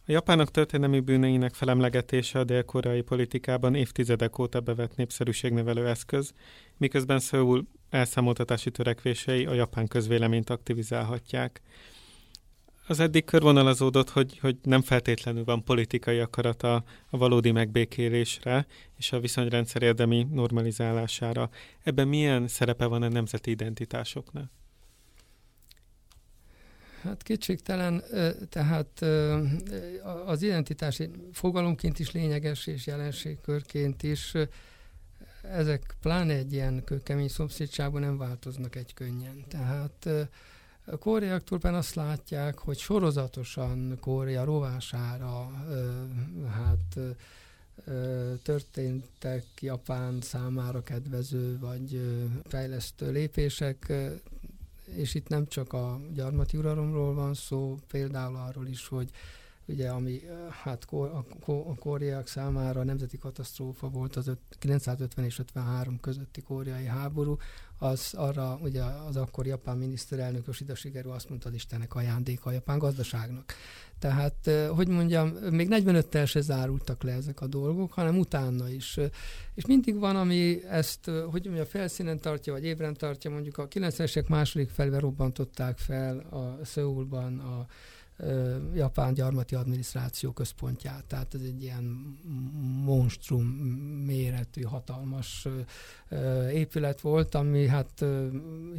[0.06, 6.32] A japánok történelmi bűneinek felemlegetése a dél-koreai politikában évtizedek óta bevett népszerűségnevelő eszköz,
[6.76, 11.60] miközben Szöul elszámoltatási törekvései a japán közvéleményt aktivizálhatják.
[12.88, 19.20] Az eddig körvonalazódott, hogy, hogy nem feltétlenül van politikai akarata a valódi megbékélésre és a
[19.20, 21.50] viszonyrendszer érdemi normalizálására.
[21.82, 24.50] Ebben milyen szerepe van a nemzeti identitásoknak?
[27.02, 28.02] Hát kétségtelen,
[28.48, 29.00] tehát
[30.26, 31.00] az identitás
[31.32, 34.32] fogalomként is lényeges, és jelenségkörként is.
[35.42, 39.44] Ezek pláne egy ilyen kőkemény szomszédságban nem változnak egy könnyen.
[39.48, 40.08] Tehát
[40.90, 45.50] a koreaiak azt látják, hogy sorozatosan Korea rovására
[46.50, 46.98] hát
[48.42, 52.00] történtek Japán számára kedvező vagy
[52.46, 53.92] fejlesztő lépések,
[54.84, 59.10] és itt nem csak a gyarmati uralomról van szó, például arról is, hogy
[59.68, 60.20] ugye ami
[60.62, 66.84] hát a, a koreaiak számára nemzeti katasztrófa volt az öt- 950 és 53 közötti koreai
[66.84, 67.36] háború,
[67.78, 72.52] az arra ugye az akkor japán miniszterelnök Yoshida Shigeru azt mondta, az Istennek ajándéka a
[72.52, 73.54] japán gazdaságnak.
[73.98, 78.98] Tehát, hogy mondjam, még 45-tel se zárultak le ezek a dolgok, hanem utána is.
[79.54, 84.28] És mindig van, ami ezt, hogy mondjam, felszínen tartja, vagy ébren tartja, mondjuk a 90-esek
[84.28, 87.66] második felve robbantották fel a Szöulban a
[88.74, 91.04] japán gyarmati adminisztráció központját.
[91.04, 91.84] Tehát ez egy ilyen
[92.84, 93.46] monstrum
[94.04, 95.46] méretű, hatalmas
[96.52, 98.04] épület volt, ami hát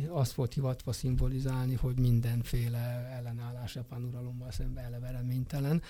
[0.08, 5.82] azt volt hivatva szimbolizálni, hogy mindenféle ellenállás japán uralommal szemben eleve reménytelen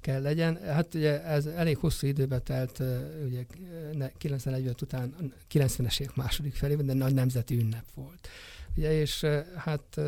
[0.00, 0.56] kell legyen.
[0.56, 2.82] Hát ugye ez elég hosszú időbe telt,
[3.26, 3.44] ugye
[3.92, 8.28] ne- 95 után, 90-es évek második felében, de nagy nemzeti ünnep volt.
[8.76, 9.26] Ugye, és
[9.56, 10.00] hát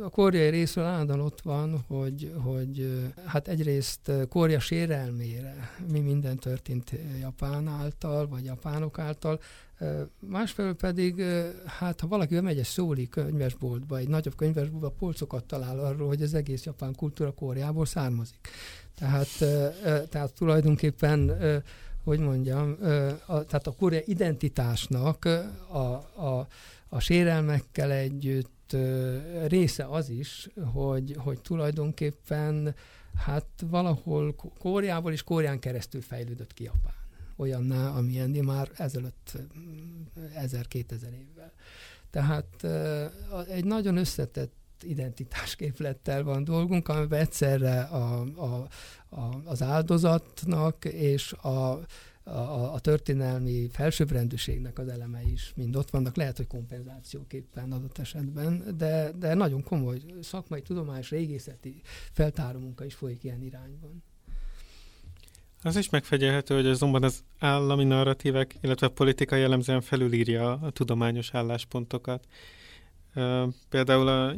[0.00, 6.00] a koreai részről állandóan ott van, hogy, hogy ö, hát egyrészt ö, Korea sérelmére mi
[6.00, 9.40] minden történt ö, Japán által, vagy japánok által,
[10.18, 11.22] másfelől pedig,
[11.66, 16.34] hát ha valaki megy egy szóli könyvesboltba, egy nagyobb könyvesboltba, polcokat talál arról, hogy az
[16.34, 18.48] egész japán kultúra Koreából származik.
[18.94, 19.28] Tehát,
[20.08, 21.32] tehát tulajdonképpen
[22.04, 22.76] hogy mondjam,
[23.26, 25.24] a, tehát a korea identitásnak
[25.68, 26.46] a, a,
[26.88, 28.51] a sérelmekkel együtt
[29.46, 32.74] része az is, hogy, hogy tulajdonképpen
[33.14, 36.94] hát valahol Kóriából és Kórián keresztül fejlődött ki Japán.
[37.36, 39.38] Olyanná, amilyen már ezelőtt
[40.36, 41.52] 1000-2000 évvel.
[42.10, 42.64] Tehát
[43.48, 44.52] egy nagyon összetett
[44.82, 48.68] identitásképlettel van dolgunk, amiben egyszerre a, a,
[49.08, 51.80] a, az áldozatnak és a,
[52.24, 58.76] a, a történelmi felsőbbrendűségnek az elemei is mind ott vannak, lehet, hogy kompenzációképpen adott esetben,
[58.76, 61.80] de, de nagyon komoly szakmai, tudományos, régészeti
[62.12, 64.02] feltáró munka is folyik ilyen irányban.
[65.62, 71.34] Az is megfegyelhető, hogy azonban az állami narratívek, illetve a politika jellemzően felülírja a tudományos
[71.34, 72.26] álláspontokat.
[73.68, 74.34] Például a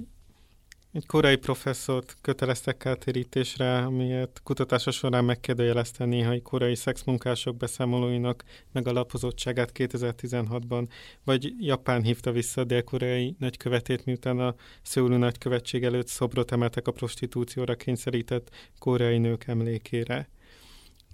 [0.94, 10.88] egy korai professzort köteleztek kártérítésre, amiért kutatása során megkérdőjelezte néhai korai szexmunkások beszámolóinak megalapozottságát 2016-ban,
[11.24, 16.92] vagy Japán hívta vissza a dél-koreai nagykövetét, miután a Szőlő nagykövetség előtt szobrot emeltek a
[16.92, 20.28] prostitúcióra kényszerített koreai nők emlékére.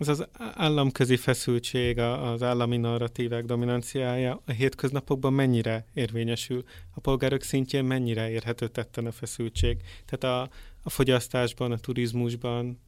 [0.01, 6.65] Ez az államközi feszültség, az állami narratívák dominanciája a hétköznapokban mennyire érvényesül?
[6.95, 9.77] A polgárok szintjén mennyire érhető tetten a feszültség?
[10.05, 10.51] Tehát a,
[10.83, 12.81] a fogyasztásban, a turizmusban,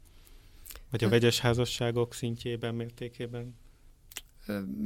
[0.90, 3.54] vagy a hát- vegyes házasságok szintjében, mértékében?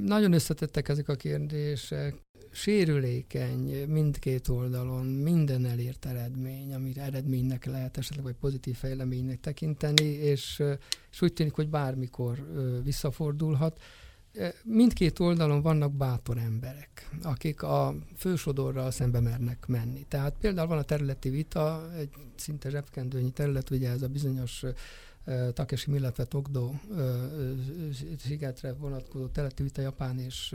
[0.04, 2.24] Nagyon összetettek ezek a kérdések.
[2.50, 10.62] Sérülékeny mindkét oldalon minden elért eredmény, amit eredménynek lehet esetleg, vagy pozitív fejleménynek tekinteni, és,
[11.11, 12.46] és úgy tűnik, hogy bármikor
[12.84, 13.80] visszafordulhat.
[14.64, 20.04] Mindkét oldalon vannak bátor emberek, akik a fősodorral szembe mernek menni.
[20.09, 24.64] Tehát például van a területi vita, egy szinte zsebkendőnyi terület, ugye ez a bizonyos
[25.55, 26.70] Takeshi, illetve Tokdo
[28.18, 30.55] szigetre vonatkozó területi vita Japán és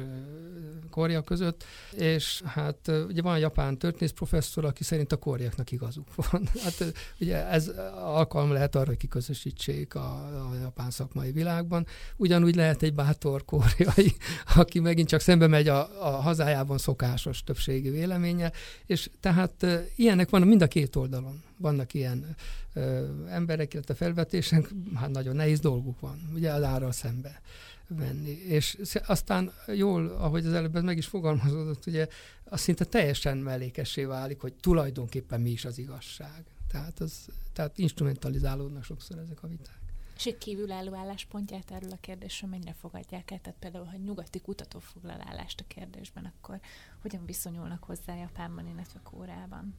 [0.90, 6.50] Korea között, és hát ugye van japán történész professzor, aki szerint a koreaknak igazuk van.
[6.64, 10.14] Hát ugye ez alkalom lehet arra, hogy kiközösítsék a,
[10.50, 11.86] a japán szakmai világban.
[12.18, 14.14] Ugyanúgy lehet egy bátor koreai,
[14.56, 18.52] aki megint csak szembe megy a, a hazájában szokásos többségi véleménye,
[18.86, 19.66] és tehát
[19.96, 22.36] ilyenek van mind a két oldalon vannak ilyen
[22.74, 27.42] ö, emberek, illetve felvetések, hát nagyon nehéz dolguk van, ugye az árral szembe
[27.88, 28.30] venni.
[28.30, 32.08] És aztán jól, ahogy az előbb meg is fogalmazódott, ugye
[32.44, 36.44] az szinte teljesen mellékessé válik, hogy tulajdonképpen mi is az igazság.
[36.68, 39.80] Tehát, az, tehát instrumentalizálódnak sokszor ezek a viták.
[40.16, 43.40] És egy kívülálló álláspontját erről a kérdésről mennyire fogadják el?
[43.42, 46.60] Tehát például, ha nyugati kutató foglal állást a kérdésben, akkor
[47.02, 49.76] hogyan viszonyulnak hozzá Japánban, illetve Kórában?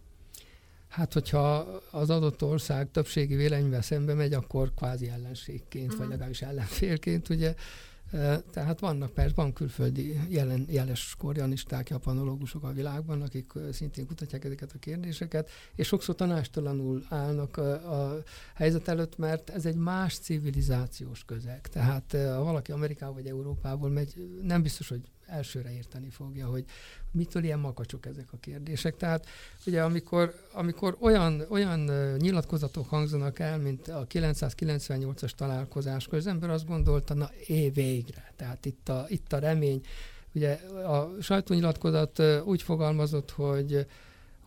[0.92, 1.56] Hát, hogyha
[1.90, 5.98] az adott ország többségi véleményvel szembe megy, akkor kvázi ellenségként, uh-huh.
[5.98, 6.10] vagy mhm.
[6.10, 7.54] legalábbis ellenfélként, ugye.
[8.50, 14.72] Tehát vannak persze, van külföldi jelen, jeles koreanisták, japanológusok a világban, akik szintén kutatják ezeket
[14.74, 18.22] a kérdéseket, és sokszor tanástalanul állnak a, a
[18.54, 21.60] helyzet előtt, mert ez egy más civilizációs közeg.
[21.60, 26.64] Tehát ha valaki Amerikából vagy Európából megy, nem biztos, hogy elsőre érteni fogja, hogy
[27.10, 28.96] mitől ilyen makacsok ezek a kérdések.
[28.96, 29.26] Tehát
[29.66, 31.80] ugye amikor, amikor olyan, olyan
[32.16, 38.32] nyilatkozatok hangzanak el, mint a 998-as találkozáskor, az ember azt gondolta, na é, végre.
[38.36, 39.80] Tehát itt a, itt a remény.
[40.34, 40.52] Ugye
[40.86, 43.86] a sajtónyilatkozat úgy fogalmazott, hogy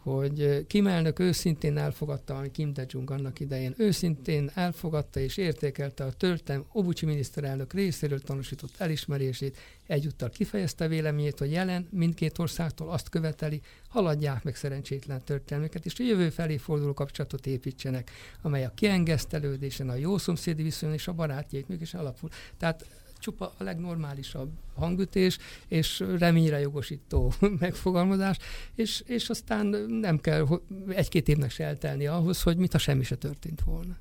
[0.05, 6.11] hogy Kim elnök őszintén elfogadta, ami Kim De-jung annak idején őszintén elfogadta és értékelte a
[6.11, 13.61] töltem Obuchi miniszterelnök részéről tanúsított elismerését, egyúttal kifejezte véleményét, hogy jelen mindkét országtól azt követeli,
[13.87, 19.95] haladják meg szerencsétlen történelmeket, és a jövő felé forduló kapcsolatot építsenek, amely a kiengesztelődésen, a
[19.95, 22.29] jó szomszédi viszonyon és a barátjait mégis alapul.
[22.57, 22.85] Tehát
[23.25, 28.37] csupa a legnormálisabb hangütés, és reményre jogosító megfogalmazás,
[28.75, 30.47] és, és aztán nem kell
[30.87, 33.97] egy-két évnek se eltelni ahhoz, hogy mit a semmi se történt volna.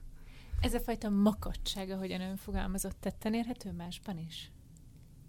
[0.60, 4.50] Ez a fajta makadság, ahogyan ön fogalmazott, tetten érhető másban is?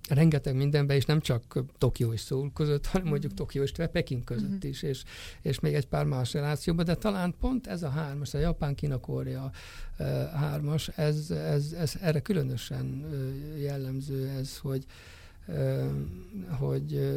[0.09, 3.35] Rengeteg mindenben, és nem csak Tokió és Szól között, hanem mondjuk mm.
[3.35, 4.69] Tokió és Peking között mm-hmm.
[4.69, 5.03] is, és,
[5.41, 8.99] és még egy pár más relációban, de talán pont ez a hármas, a Japán, Kína,
[8.99, 9.51] Korea
[9.99, 13.05] uh, hármas, ez, ez, ez erre különösen
[13.57, 14.85] jellemző ez, hogy
[16.49, 17.15] hogy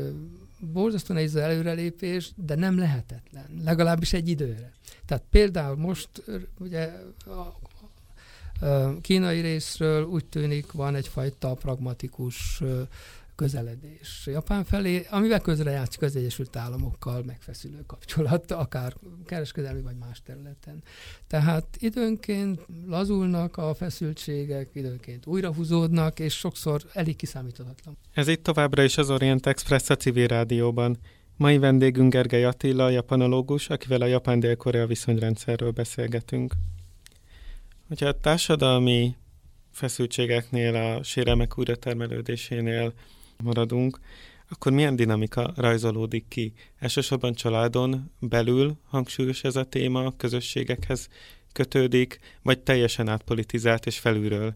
[0.59, 4.73] borzasztó nehéz az előrelépés, de nem lehetetlen, legalábbis egy időre.
[5.07, 6.09] Tehát például most
[6.59, 6.93] ugye
[9.01, 12.63] Kínai részről úgy tűnik van egyfajta pragmatikus
[13.35, 18.95] közeledés Japán felé, amivel közrejátszik az Egyesült Államokkal megfeszülő kapcsolat, akár
[19.27, 20.83] kereskedelmi vagy más területen.
[21.27, 27.97] Tehát időnként lazulnak a feszültségek, időnként újrahúzódnak, és sokszor elég kiszámíthatatlan.
[28.13, 30.99] Ez itt továbbra is az Orient Express a civil rádióban.
[31.37, 36.55] Mai vendégünk Gergely Attila, japanológus, akivel a japán-dél-korea viszonyrendszerről beszélgetünk.
[37.89, 39.17] Hogyha a társadalmi
[39.73, 42.93] feszültségeknél, a sérelmek újratermelődésénél
[43.43, 43.99] maradunk,
[44.49, 46.53] akkor milyen dinamika rajzolódik ki?
[46.79, 51.09] Elsősorban családon belül hangsúlyos ez a téma, közösségekhez
[51.53, 54.55] kötődik, vagy teljesen átpolitizált és felülről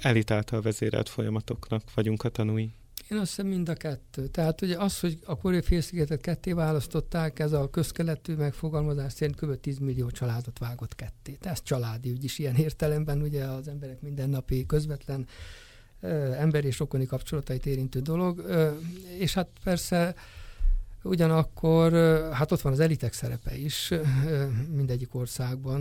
[0.00, 2.70] elit vezérelt folyamatoknak vagyunk a tanúi?
[3.10, 4.26] Én azt hiszem mind a kettő.
[4.26, 9.60] Tehát ugye az, hogy a koreai félszigetet ketté választották, ez a közkeletű megfogalmazás szerint kb.
[9.60, 11.32] 10 millió családot vágott ketté.
[11.32, 15.26] Tehát ez családi ügy is ilyen értelemben, ugye az emberek mindennapi közvetlen
[16.38, 18.44] emberi és okoni kapcsolatait érintő dolog.
[19.18, 20.14] És hát persze
[21.02, 21.92] Ugyanakkor
[22.32, 23.92] hát ott van az elitek szerepe is
[24.74, 25.80] mindegyik országban,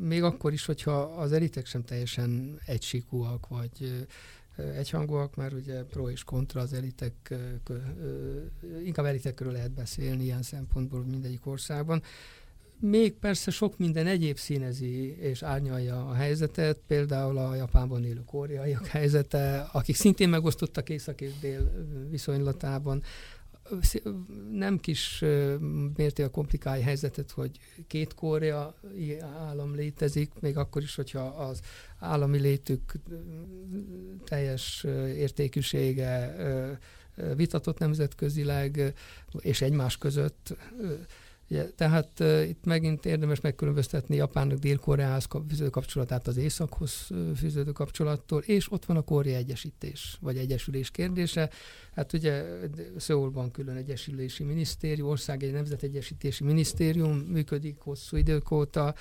[0.00, 4.06] még akkor is, hogyha az elitek sem teljesen egysíkúak, vagy
[4.56, 7.34] egyhangúak, mert ugye pro és kontra az elitek,
[8.84, 12.02] inkább elitekről lehet beszélni ilyen szempontból mindegyik országban.
[12.80, 18.86] Még persze sok minden egyéb színezi és árnyalja a helyzetet, például a Japánban élő koreaiak
[18.86, 23.02] helyzete, akik szintén megosztottak észak és dél viszonylatában,
[24.50, 25.24] nem kis
[25.96, 28.74] mértékben komplikálja a helyzetet, hogy két Korea
[29.38, 31.60] állam létezik, még akkor is, hogyha az
[31.98, 32.92] állami létük
[34.24, 34.84] teljes
[35.16, 36.36] értékűsége
[37.36, 38.94] vitatott nemzetközileg,
[39.38, 40.56] és egymás között
[41.50, 48.40] Ugye, tehát uh, itt megint érdemes megkülönböztetni Japánnak Dél-Koreához fűződő kapcsolatát az Északhoz fűződő kapcsolattól,
[48.40, 51.50] és ott van a Korea egyesítés, vagy egyesülés kérdése.
[51.94, 52.44] Hát ugye
[52.96, 58.94] Szöulban külön egyesülési minisztérium, ország egy nemzetegyesítési minisztérium működik hosszú idők óta,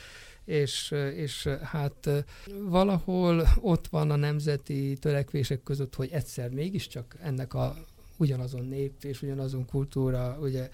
[0.46, 2.26] és, és hát
[2.70, 7.76] valahol ott van a nemzeti törekvések között, hogy egyszer mégiscsak ennek a
[8.18, 10.70] ugyanazon nép és ugyanazon kultúra, ugye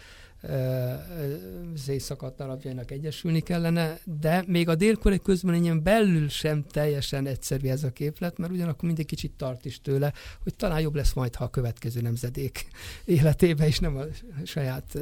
[1.75, 7.91] szétszakadt darabjainak egyesülni kellene, de még a dél közmönényen belül sem teljesen egyszerű ez a
[7.91, 10.13] képlet, mert ugyanakkor mindig kicsit tart is tőle,
[10.43, 12.67] hogy talán jobb lesz majd, ha a következő nemzedék
[13.05, 14.03] életébe is nem a
[14.43, 14.97] saját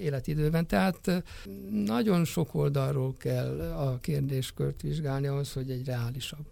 [0.00, 0.66] életidőben.
[0.66, 1.24] Tehát
[1.70, 6.46] nagyon sok oldalról kell a kérdéskört vizsgálni ahhoz, hogy egy reálisabb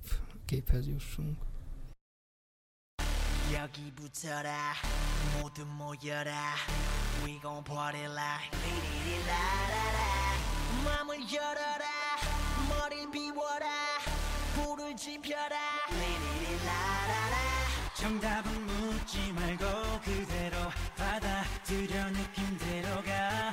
[0.45, 1.37] képhez jussunk.
[3.55, 4.75] 여기 붙어라.
[5.39, 6.55] 모두 모여라.
[7.25, 9.99] We gon' party like 리리리라라라.
[10.85, 11.85] 맘을 열어라.
[12.69, 13.69] 머리를 비워라.
[14.55, 15.57] 불을 지펴라.
[15.91, 17.37] 리리리라라라.
[17.95, 20.57] 정답은 묻지 말고 그대로
[20.97, 23.53] 받아들여 느낌대로 가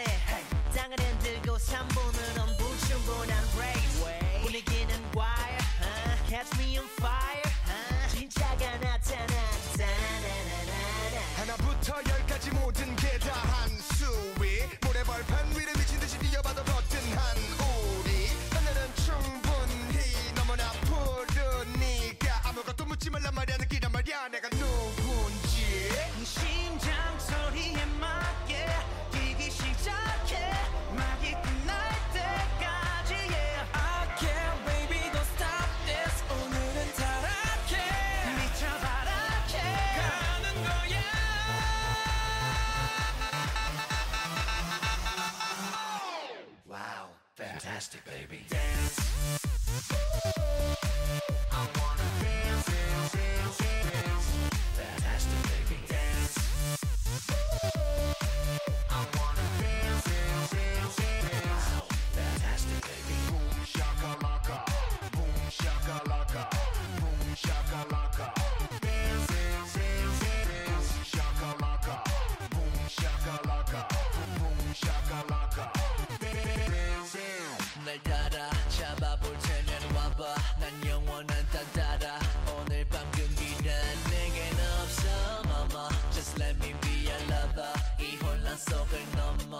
[77.91, 78.49] 밤을 따라.
[78.69, 80.35] 잡아볼 테면 와봐.
[80.59, 82.19] 난 영원한 딴따라.
[82.55, 83.71] 오늘 밤 금기는
[84.09, 85.89] 내겐 없어 mama.
[86.13, 87.73] Just let me be your lover.
[87.99, 89.59] 이 혼란 속을 넘어.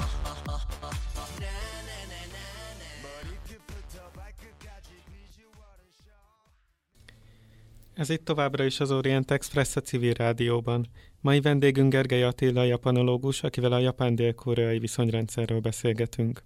[7.94, 10.88] Ez itt továbbra is az Orient Express a civil rádióban.
[11.20, 16.44] Mai vendégünk Gergely Attila, japanológus, akivel a japán-dél-koreai viszonyrendszerről beszélgetünk.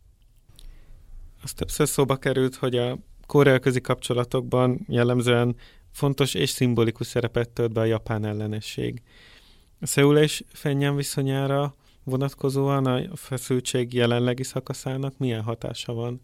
[1.45, 5.55] Az többször szóba került, hogy a korea közi kapcsolatokban jellemzően
[5.91, 9.01] fontos és szimbolikus szerepet tölt be a japán ellenesség.
[9.79, 16.21] A Szeul és Fennyen viszonyára vonatkozóan a feszültség jelenlegi szakaszának milyen hatása van?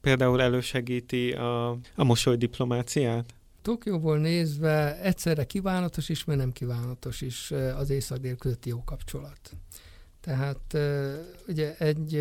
[0.00, 3.34] Például elősegíti a, a mosoly diplomáciát?
[3.62, 9.56] Tokióból nézve egyszerre kívánatos is, mert nem kívánatos is az észak-dél közötti jó kapcsolat.
[10.22, 10.76] Tehát
[11.48, 12.12] ugye egy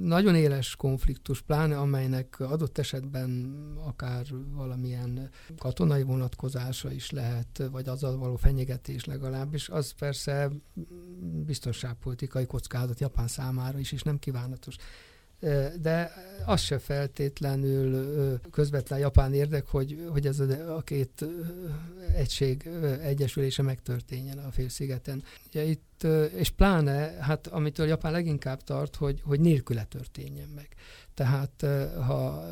[0.00, 3.54] nagyon éles konfliktus, pláne amelynek adott esetben
[3.86, 10.50] akár valamilyen katonai vonatkozása is lehet, vagy azzal való fenyegetés legalábbis, az persze
[11.46, 14.76] biztonságpolitikai kockázat Japán számára is, és nem kívánatos
[15.80, 16.12] de
[16.46, 21.24] az se feltétlenül közvetlen japán érdek, hogy, hogy ez a két
[22.14, 22.68] egység
[23.02, 25.22] egyesülése megtörténjen a félszigeten.
[25.46, 30.68] Ugye itt, és pláne, hát amitől Japán leginkább tart, hogy, hogy nélküle történjen meg.
[31.14, 31.66] Tehát
[32.06, 32.44] ha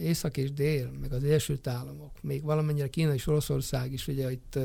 [0.00, 4.58] Észak és Dél, meg az Egyesült Államok, még valamennyire Kína és Oroszország is ugye itt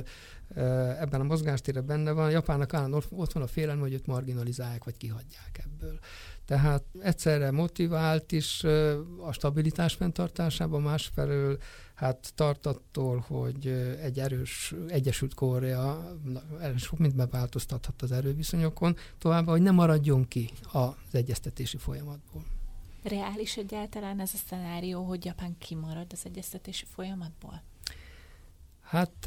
[1.00, 4.98] ebben a mozgástérben benne van, Japánnak állandóan ott van a félelem, hogy őt marginalizálják, vagy
[4.98, 6.00] kihagyják ebből.
[6.52, 8.64] Tehát egyszerre motivált is
[9.22, 11.58] a stabilitás fenntartásában, másfelől
[11.94, 13.68] hát tart attól, hogy
[14.02, 16.16] egy erős Egyesült Korea
[16.78, 22.44] sok mindent változtathat az erőviszonyokon, továbbá, hogy ne maradjon ki az egyeztetési folyamatból.
[23.04, 27.64] Reális egyáltalán ez a szenárió, hogy Japán kimarad az egyeztetési folyamatból?
[28.92, 29.26] Hát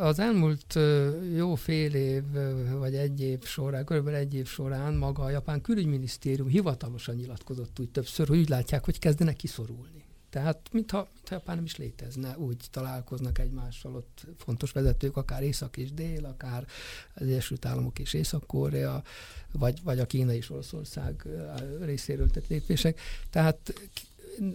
[0.00, 0.78] az elmúlt
[1.34, 2.22] jó fél év,
[2.78, 7.90] vagy egy év során, körülbelül egy év során maga a japán külügyminisztérium hivatalosan nyilatkozott úgy
[7.90, 10.04] többször, hogy úgy látják, hogy kezdenek kiszorulni.
[10.30, 15.76] Tehát, mintha, mintha Japán nem is létezne, úgy találkoznak egymással ott fontos vezetők, akár Észak
[15.76, 16.66] és Dél, akár
[17.14, 19.02] az Egyesült Államok és Észak-Korea,
[19.52, 21.26] vagy, vagy a Kína és Oroszország
[21.80, 23.00] részéről tett lépések.
[23.30, 23.72] Tehát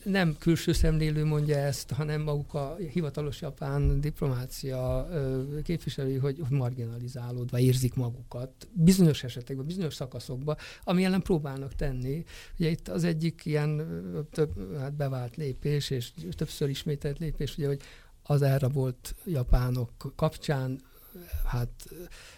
[0.03, 5.07] nem külső szemlélő mondja ezt, hanem maguk a hivatalos japán diplomácia
[5.63, 12.23] képviselői, hogy marginalizálódva érzik magukat bizonyos esetekben, bizonyos szakaszokban, ami ellen próbálnak tenni.
[12.57, 13.87] Ugye itt az egyik ilyen
[14.31, 17.81] több, hát bevált lépés, és többször ismételt lépés, ugye, hogy
[18.23, 20.81] az elrabolt japánok kapcsán
[21.45, 21.69] hát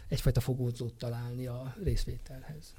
[0.07, 2.73] egyfajta fogódzót találni a részvételhez.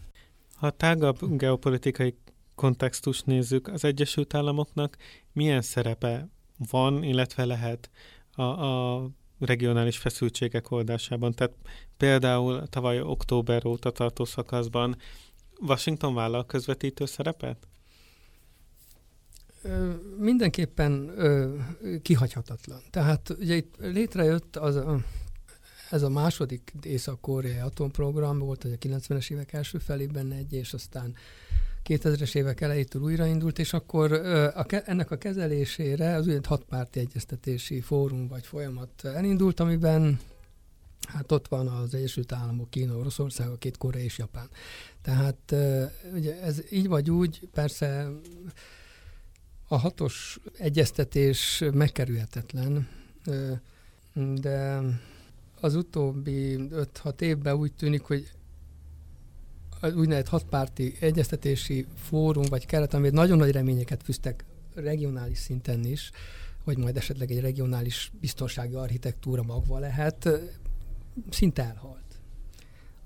[0.54, 2.14] Ha tágabb geopolitikai
[2.54, 4.96] kontextust nézzük, az Egyesült Államoknak
[5.32, 6.28] milyen szerepe
[6.70, 7.90] van, illetve lehet
[8.34, 11.32] a, a regionális feszültségek oldásában.
[11.32, 11.54] Tehát
[11.96, 14.96] például tavaly október óta tartó szakaszban
[15.60, 17.66] Washington vállal közvetítő szerepet?
[20.18, 21.10] Mindenképpen
[22.02, 22.80] kihagyhatatlan.
[22.90, 24.80] Tehát ugye itt létrejött az,
[25.90, 31.14] ez a második Észak-Koreai atomprogram, volt hogy a 90-es évek első felében egy, és aztán
[31.88, 38.28] 2000-es évek elejétől újraindult, és akkor a, ennek a kezelésére az úgynevezett hatpárti egyeztetési fórum
[38.28, 40.20] vagy folyamat elindult, amiben
[41.08, 44.48] hát ott van az Egyesült Államok, Kína, Oroszország, a két Korea és Japán.
[45.02, 45.54] Tehát
[46.14, 48.08] ugye ez így vagy úgy, persze
[49.68, 52.88] a hatos egyeztetés megkerülhetetlen,
[54.34, 54.80] de
[55.60, 58.30] az utóbbi 5-6 évben úgy tűnik, hogy
[59.82, 66.10] úgynevezett hatpárti egyeztetési fórum vagy keret, amit nagyon nagy reményeket fűztek regionális szinten is,
[66.64, 70.28] hogy majd esetleg egy regionális biztonsági architektúra magva lehet,
[71.30, 72.00] szinte elhalt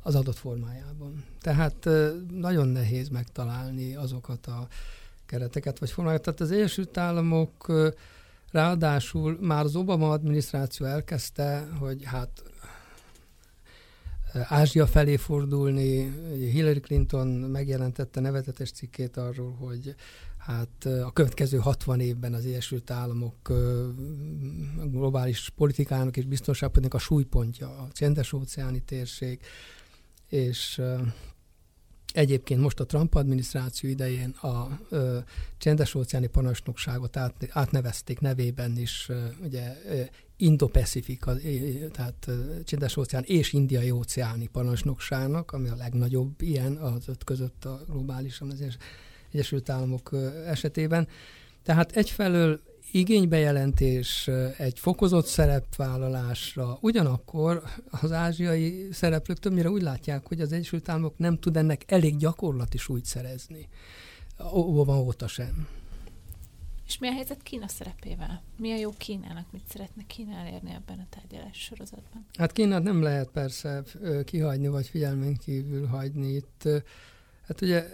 [0.02, 1.24] az adott formájában.
[1.40, 1.88] Tehát
[2.30, 4.68] nagyon nehéz megtalálni azokat a
[5.26, 6.22] kereteket vagy formákat.
[6.22, 7.72] Tehát az Egyesült Államok
[8.50, 12.42] ráadásul már az Obama adminisztráció elkezdte, hogy hát
[14.32, 16.12] Ázsia felé fordulni.
[16.50, 19.94] Hillary Clinton megjelentette nevezetes cikkét arról, hogy
[20.38, 23.52] hát a következő 60 évben az Egyesült Államok
[24.84, 29.40] globális politikának és biztonságpolitikának a súlypontja a csendes óceáni térség,
[30.28, 30.82] és
[32.16, 35.18] Egyébként most a Trump adminisztráció idején a ö,
[35.58, 39.76] csendes óceáni parancsnokságot át, átnevezték nevében is, ö, ugye
[40.36, 41.24] Indo-Pacific,
[41.92, 42.28] tehát
[42.64, 48.50] csendes óceán és indiai óceáni parancsnokságnak, ami a legnagyobb ilyen az öt között a globálisan
[48.50, 48.62] az
[49.32, 50.10] Egyesült Államok
[50.46, 51.08] esetében.
[51.62, 52.60] Tehát egyfelől
[52.90, 61.18] igénybejelentés egy fokozott szerepvállalásra, ugyanakkor az ázsiai szereplők többnyire úgy látják, hogy az Egyesült Államok
[61.18, 63.68] nem tud ennek elég gyakorlati súlyt szerezni.
[64.52, 65.68] Óva óta sem.
[66.86, 68.42] És mi a helyzet Kína szerepével?
[68.58, 69.52] Mi a jó Kínának?
[69.52, 72.26] Mit szeretne Kína elérni ebben a tárgyalás sorozatban?
[72.38, 73.82] Hát Kínát nem lehet persze
[74.24, 76.34] kihagyni, vagy figyelmen kívül hagyni.
[76.34, 76.68] Itt,
[77.46, 77.84] hát ugye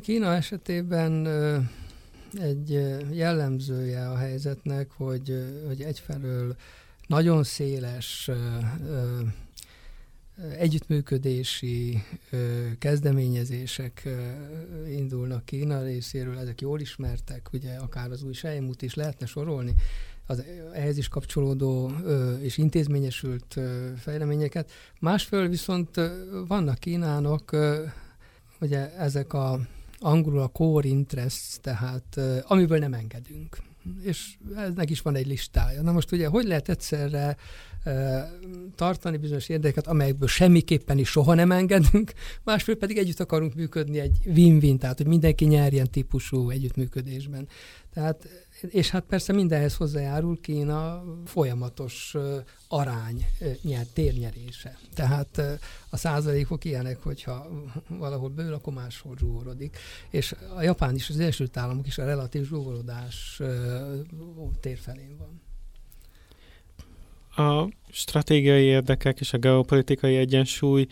[0.00, 1.26] Kína esetében
[2.40, 2.70] egy
[3.12, 6.56] jellemzője a helyzetnek, hogy, hogy egyfelől
[7.06, 8.30] nagyon széles
[10.58, 12.02] együttműködési
[12.78, 14.08] kezdeményezések
[14.88, 19.74] indulnak Kína részéről, ezek jól ismertek, ugye akár az új sejmút is lehetne sorolni,
[20.26, 21.92] az ehhez is kapcsolódó
[22.40, 23.60] és intézményesült
[23.96, 24.70] fejleményeket.
[25.00, 26.00] Másfél viszont
[26.48, 27.56] vannak Kínának
[28.60, 29.60] ugye ezek a
[29.98, 33.56] angolul a core interests, tehát amiből nem engedünk.
[34.02, 35.82] És ennek is van egy listája.
[35.82, 37.36] Na most ugye, hogy lehet egyszerre
[38.74, 42.12] tartani bizonyos érdeket, amelyekből semmiképpen is soha nem engedünk,
[42.44, 47.48] másfél pedig együtt akarunk működni egy win-win, tehát hogy mindenki nyerjen típusú együttműködésben.
[47.94, 48.28] Tehát
[48.68, 52.16] és hát persze mindenhez hozzájárul Kína folyamatos
[52.68, 53.26] arány
[53.62, 54.78] nyer, térnyerése.
[54.94, 55.42] Tehát
[55.90, 57.46] a százalékok ilyenek, hogyha
[57.88, 59.78] valahol bőr, akkor máshol zsúgorodik.
[60.10, 63.40] És a Japán is, az Egyesült Államok is a relatív zsúgorodás
[64.60, 65.40] térfelén van.
[67.46, 70.86] A stratégiai érdekek és a geopolitikai egyensúly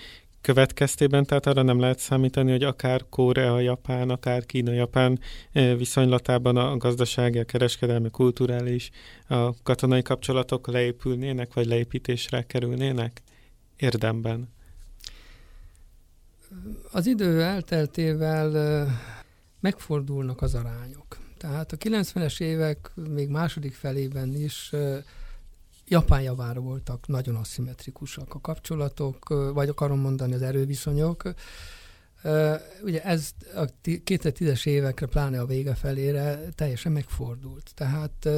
[0.49, 5.21] következtében, tehát arra nem lehet számítani, hogy akár Korea-Japán, akár Kína-Japán
[5.53, 8.91] eh, viszonylatában a gazdasági, a kereskedelmi, kulturális,
[9.27, 13.23] a katonai kapcsolatok leépülnének, vagy leépítésre kerülnének
[13.77, 14.49] érdemben?
[16.93, 18.93] Az idő elteltével eh,
[19.61, 21.17] megfordulnak az arányok.
[21.39, 25.03] Tehát a 90-es évek még második felében is eh,
[25.89, 31.23] Japán javára voltak nagyon aszimmetrikusak a kapcsolatok, vagy akarom mondani az erőviszonyok.
[32.83, 37.71] Ugye ez a 2010-es évekre, pláne a vége felére teljesen megfordult.
[37.75, 38.29] Tehát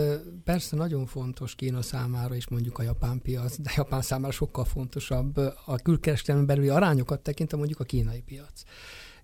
[0.45, 5.37] persze nagyon fontos Kína számára is mondjuk a japán piac, de Japán számára sokkal fontosabb
[5.67, 8.63] a külkereskedelmi belüli arányokat tekintve mondjuk a kínai piac.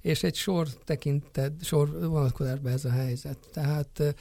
[0.00, 3.38] És egy sor tekintet, sor vonatkozásban ez a helyzet.
[3.52, 4.14] Tehát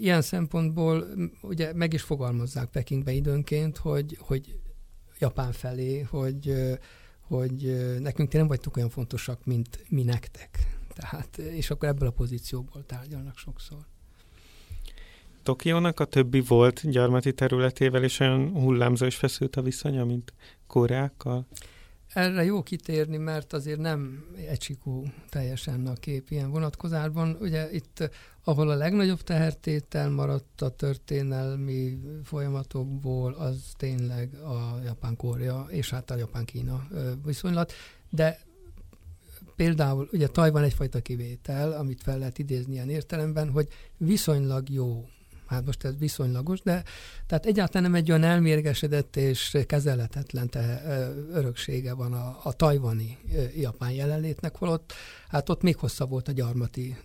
[0.00, 1.06] ilyen szempontból
[1.42, 4.58] ugye meg is fogalmazzák Pekingbe időnként, hogy, hogy
[5.18, 6.52] Japán felé, hogy,
[7.20, 10.58] hogy nekünk ti nem vagytok olyan fontosak, mint mi nektek.
[10.94, 13.78] Tehát, és akkor ebből a pozícióból tárgyalnak sokszor.
[15.42, 20.32] Tokiónak a többi volt gyarmati területével is olyan hullámzó és feszült a viszonya, mint
[20.66, 21.46] Koreákkal?
[22.16, 27.36] Erre jó kitérni, mert azért nem egysikú teljesen a kép ilyen vonatkozásban.
[27.40, 28.10] Ugye itt,
[28.44, 36.16] ahol a legnagyobb tehertétel maradt a történelmi folyamatokból, az tényleg a Japán-Korea és hát a
[36.16, 36.86] Japán-Kína
[37.24, 37.72] viszonylat,
[38.10, 38.38] de
[39.56, 45.08] például ugye Tajvan egyfajta kivétel, amit fel lehet idézni ilyen értelemben, hogy viszonylag jó
[45.46, 46.82] hát most ez viszonylagos, de
[47.26, 50.82] tehát egyáltalán nem egy olyan elmérgesedett és kezelhetetlen te,
[51.32, 53.18] öröksége van a, a tajvani
[53.56, 54.92] japán jelenlétnek, holott
[55.28, 56.96] hát ott még hosszabb volt a gyarmati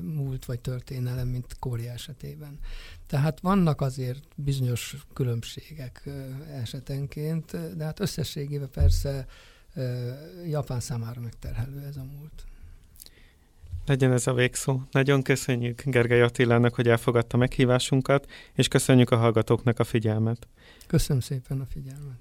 [0.00, 2.58] múlt vagy történelem, mint Kória esetében.
[3.06, 6.08] Tehát vannak azért bizonyos különbségek
[6.52, 9.26] esetenként, de hát összességében persze
[10.46, 12.44] Japán számára megterhelő ez a múlt.
[13.88, 14.80] Legyen ez a végszó.
[14.90, 20.48] Nagyon köszönjük Gergely Attilának, hogy elfogadta meghívásunkat, és köszönjük a hallgatóknak a figyelmet.
[20.86, 22.18] Köszönöm szépen a figyelmet.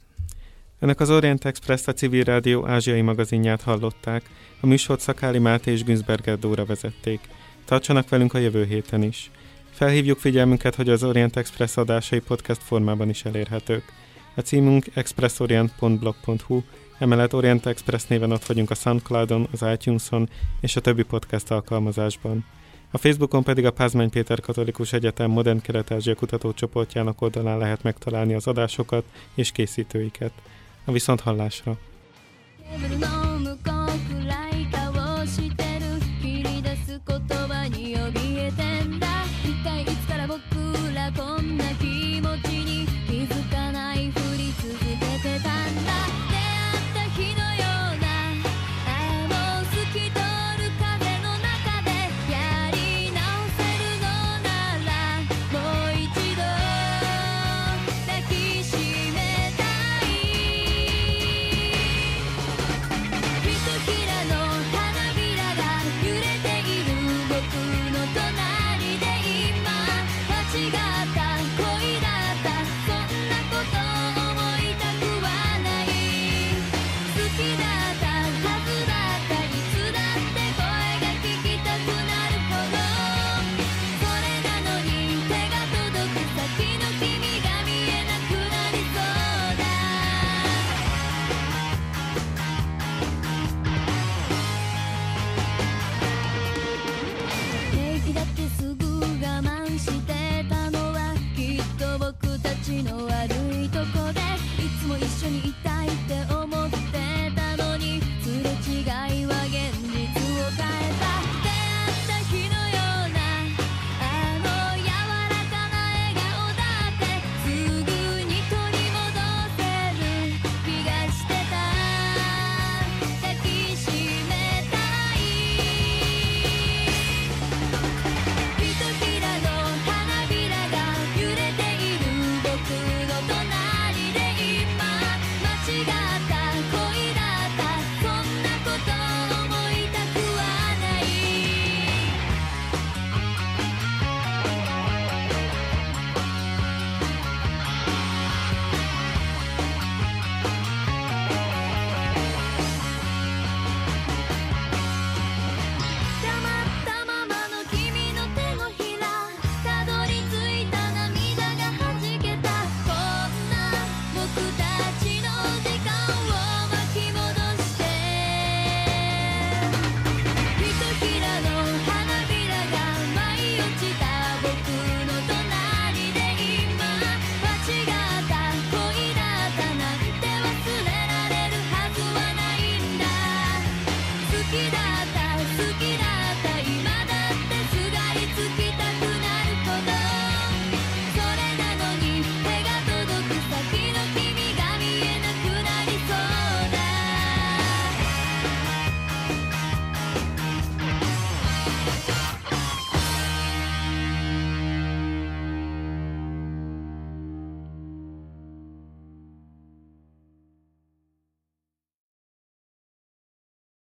[0.80, 4.30] Önök az Orient Express a civil rádió ázsiai magazinját hallották.
[4.62, 7.20] A műsort Szakáli Máté és Günzberger Dóra vezették.
[7.66, 9.32] Tartsanak velünk a jövő héten is.
[9.70, 13.84] Felhívjuk figyelmünket, hogy az Orient Express adásai podcast formában is elérhetők.
[14.36, 16.62] A címünk expressorient.blog.hu,
[16.98, 20.30] Emellett Orient Express néven ott vagyunk a Soundcloudon, az iTunes-on
[20.62, 22.46] és a többi podcast alkalmazásban.
[22.92, 28.48] A Facebookon pedig a Pázmány Péter Katolikus Egyetem Modern Kelet-Ázsia kutatócsoportjának oldalán lehet megtalálni az
[28.48, 30.32] adásokat és készítőiket.
[30.86, 31.78] A viszont hallásra!
[32.82, 34.47] Living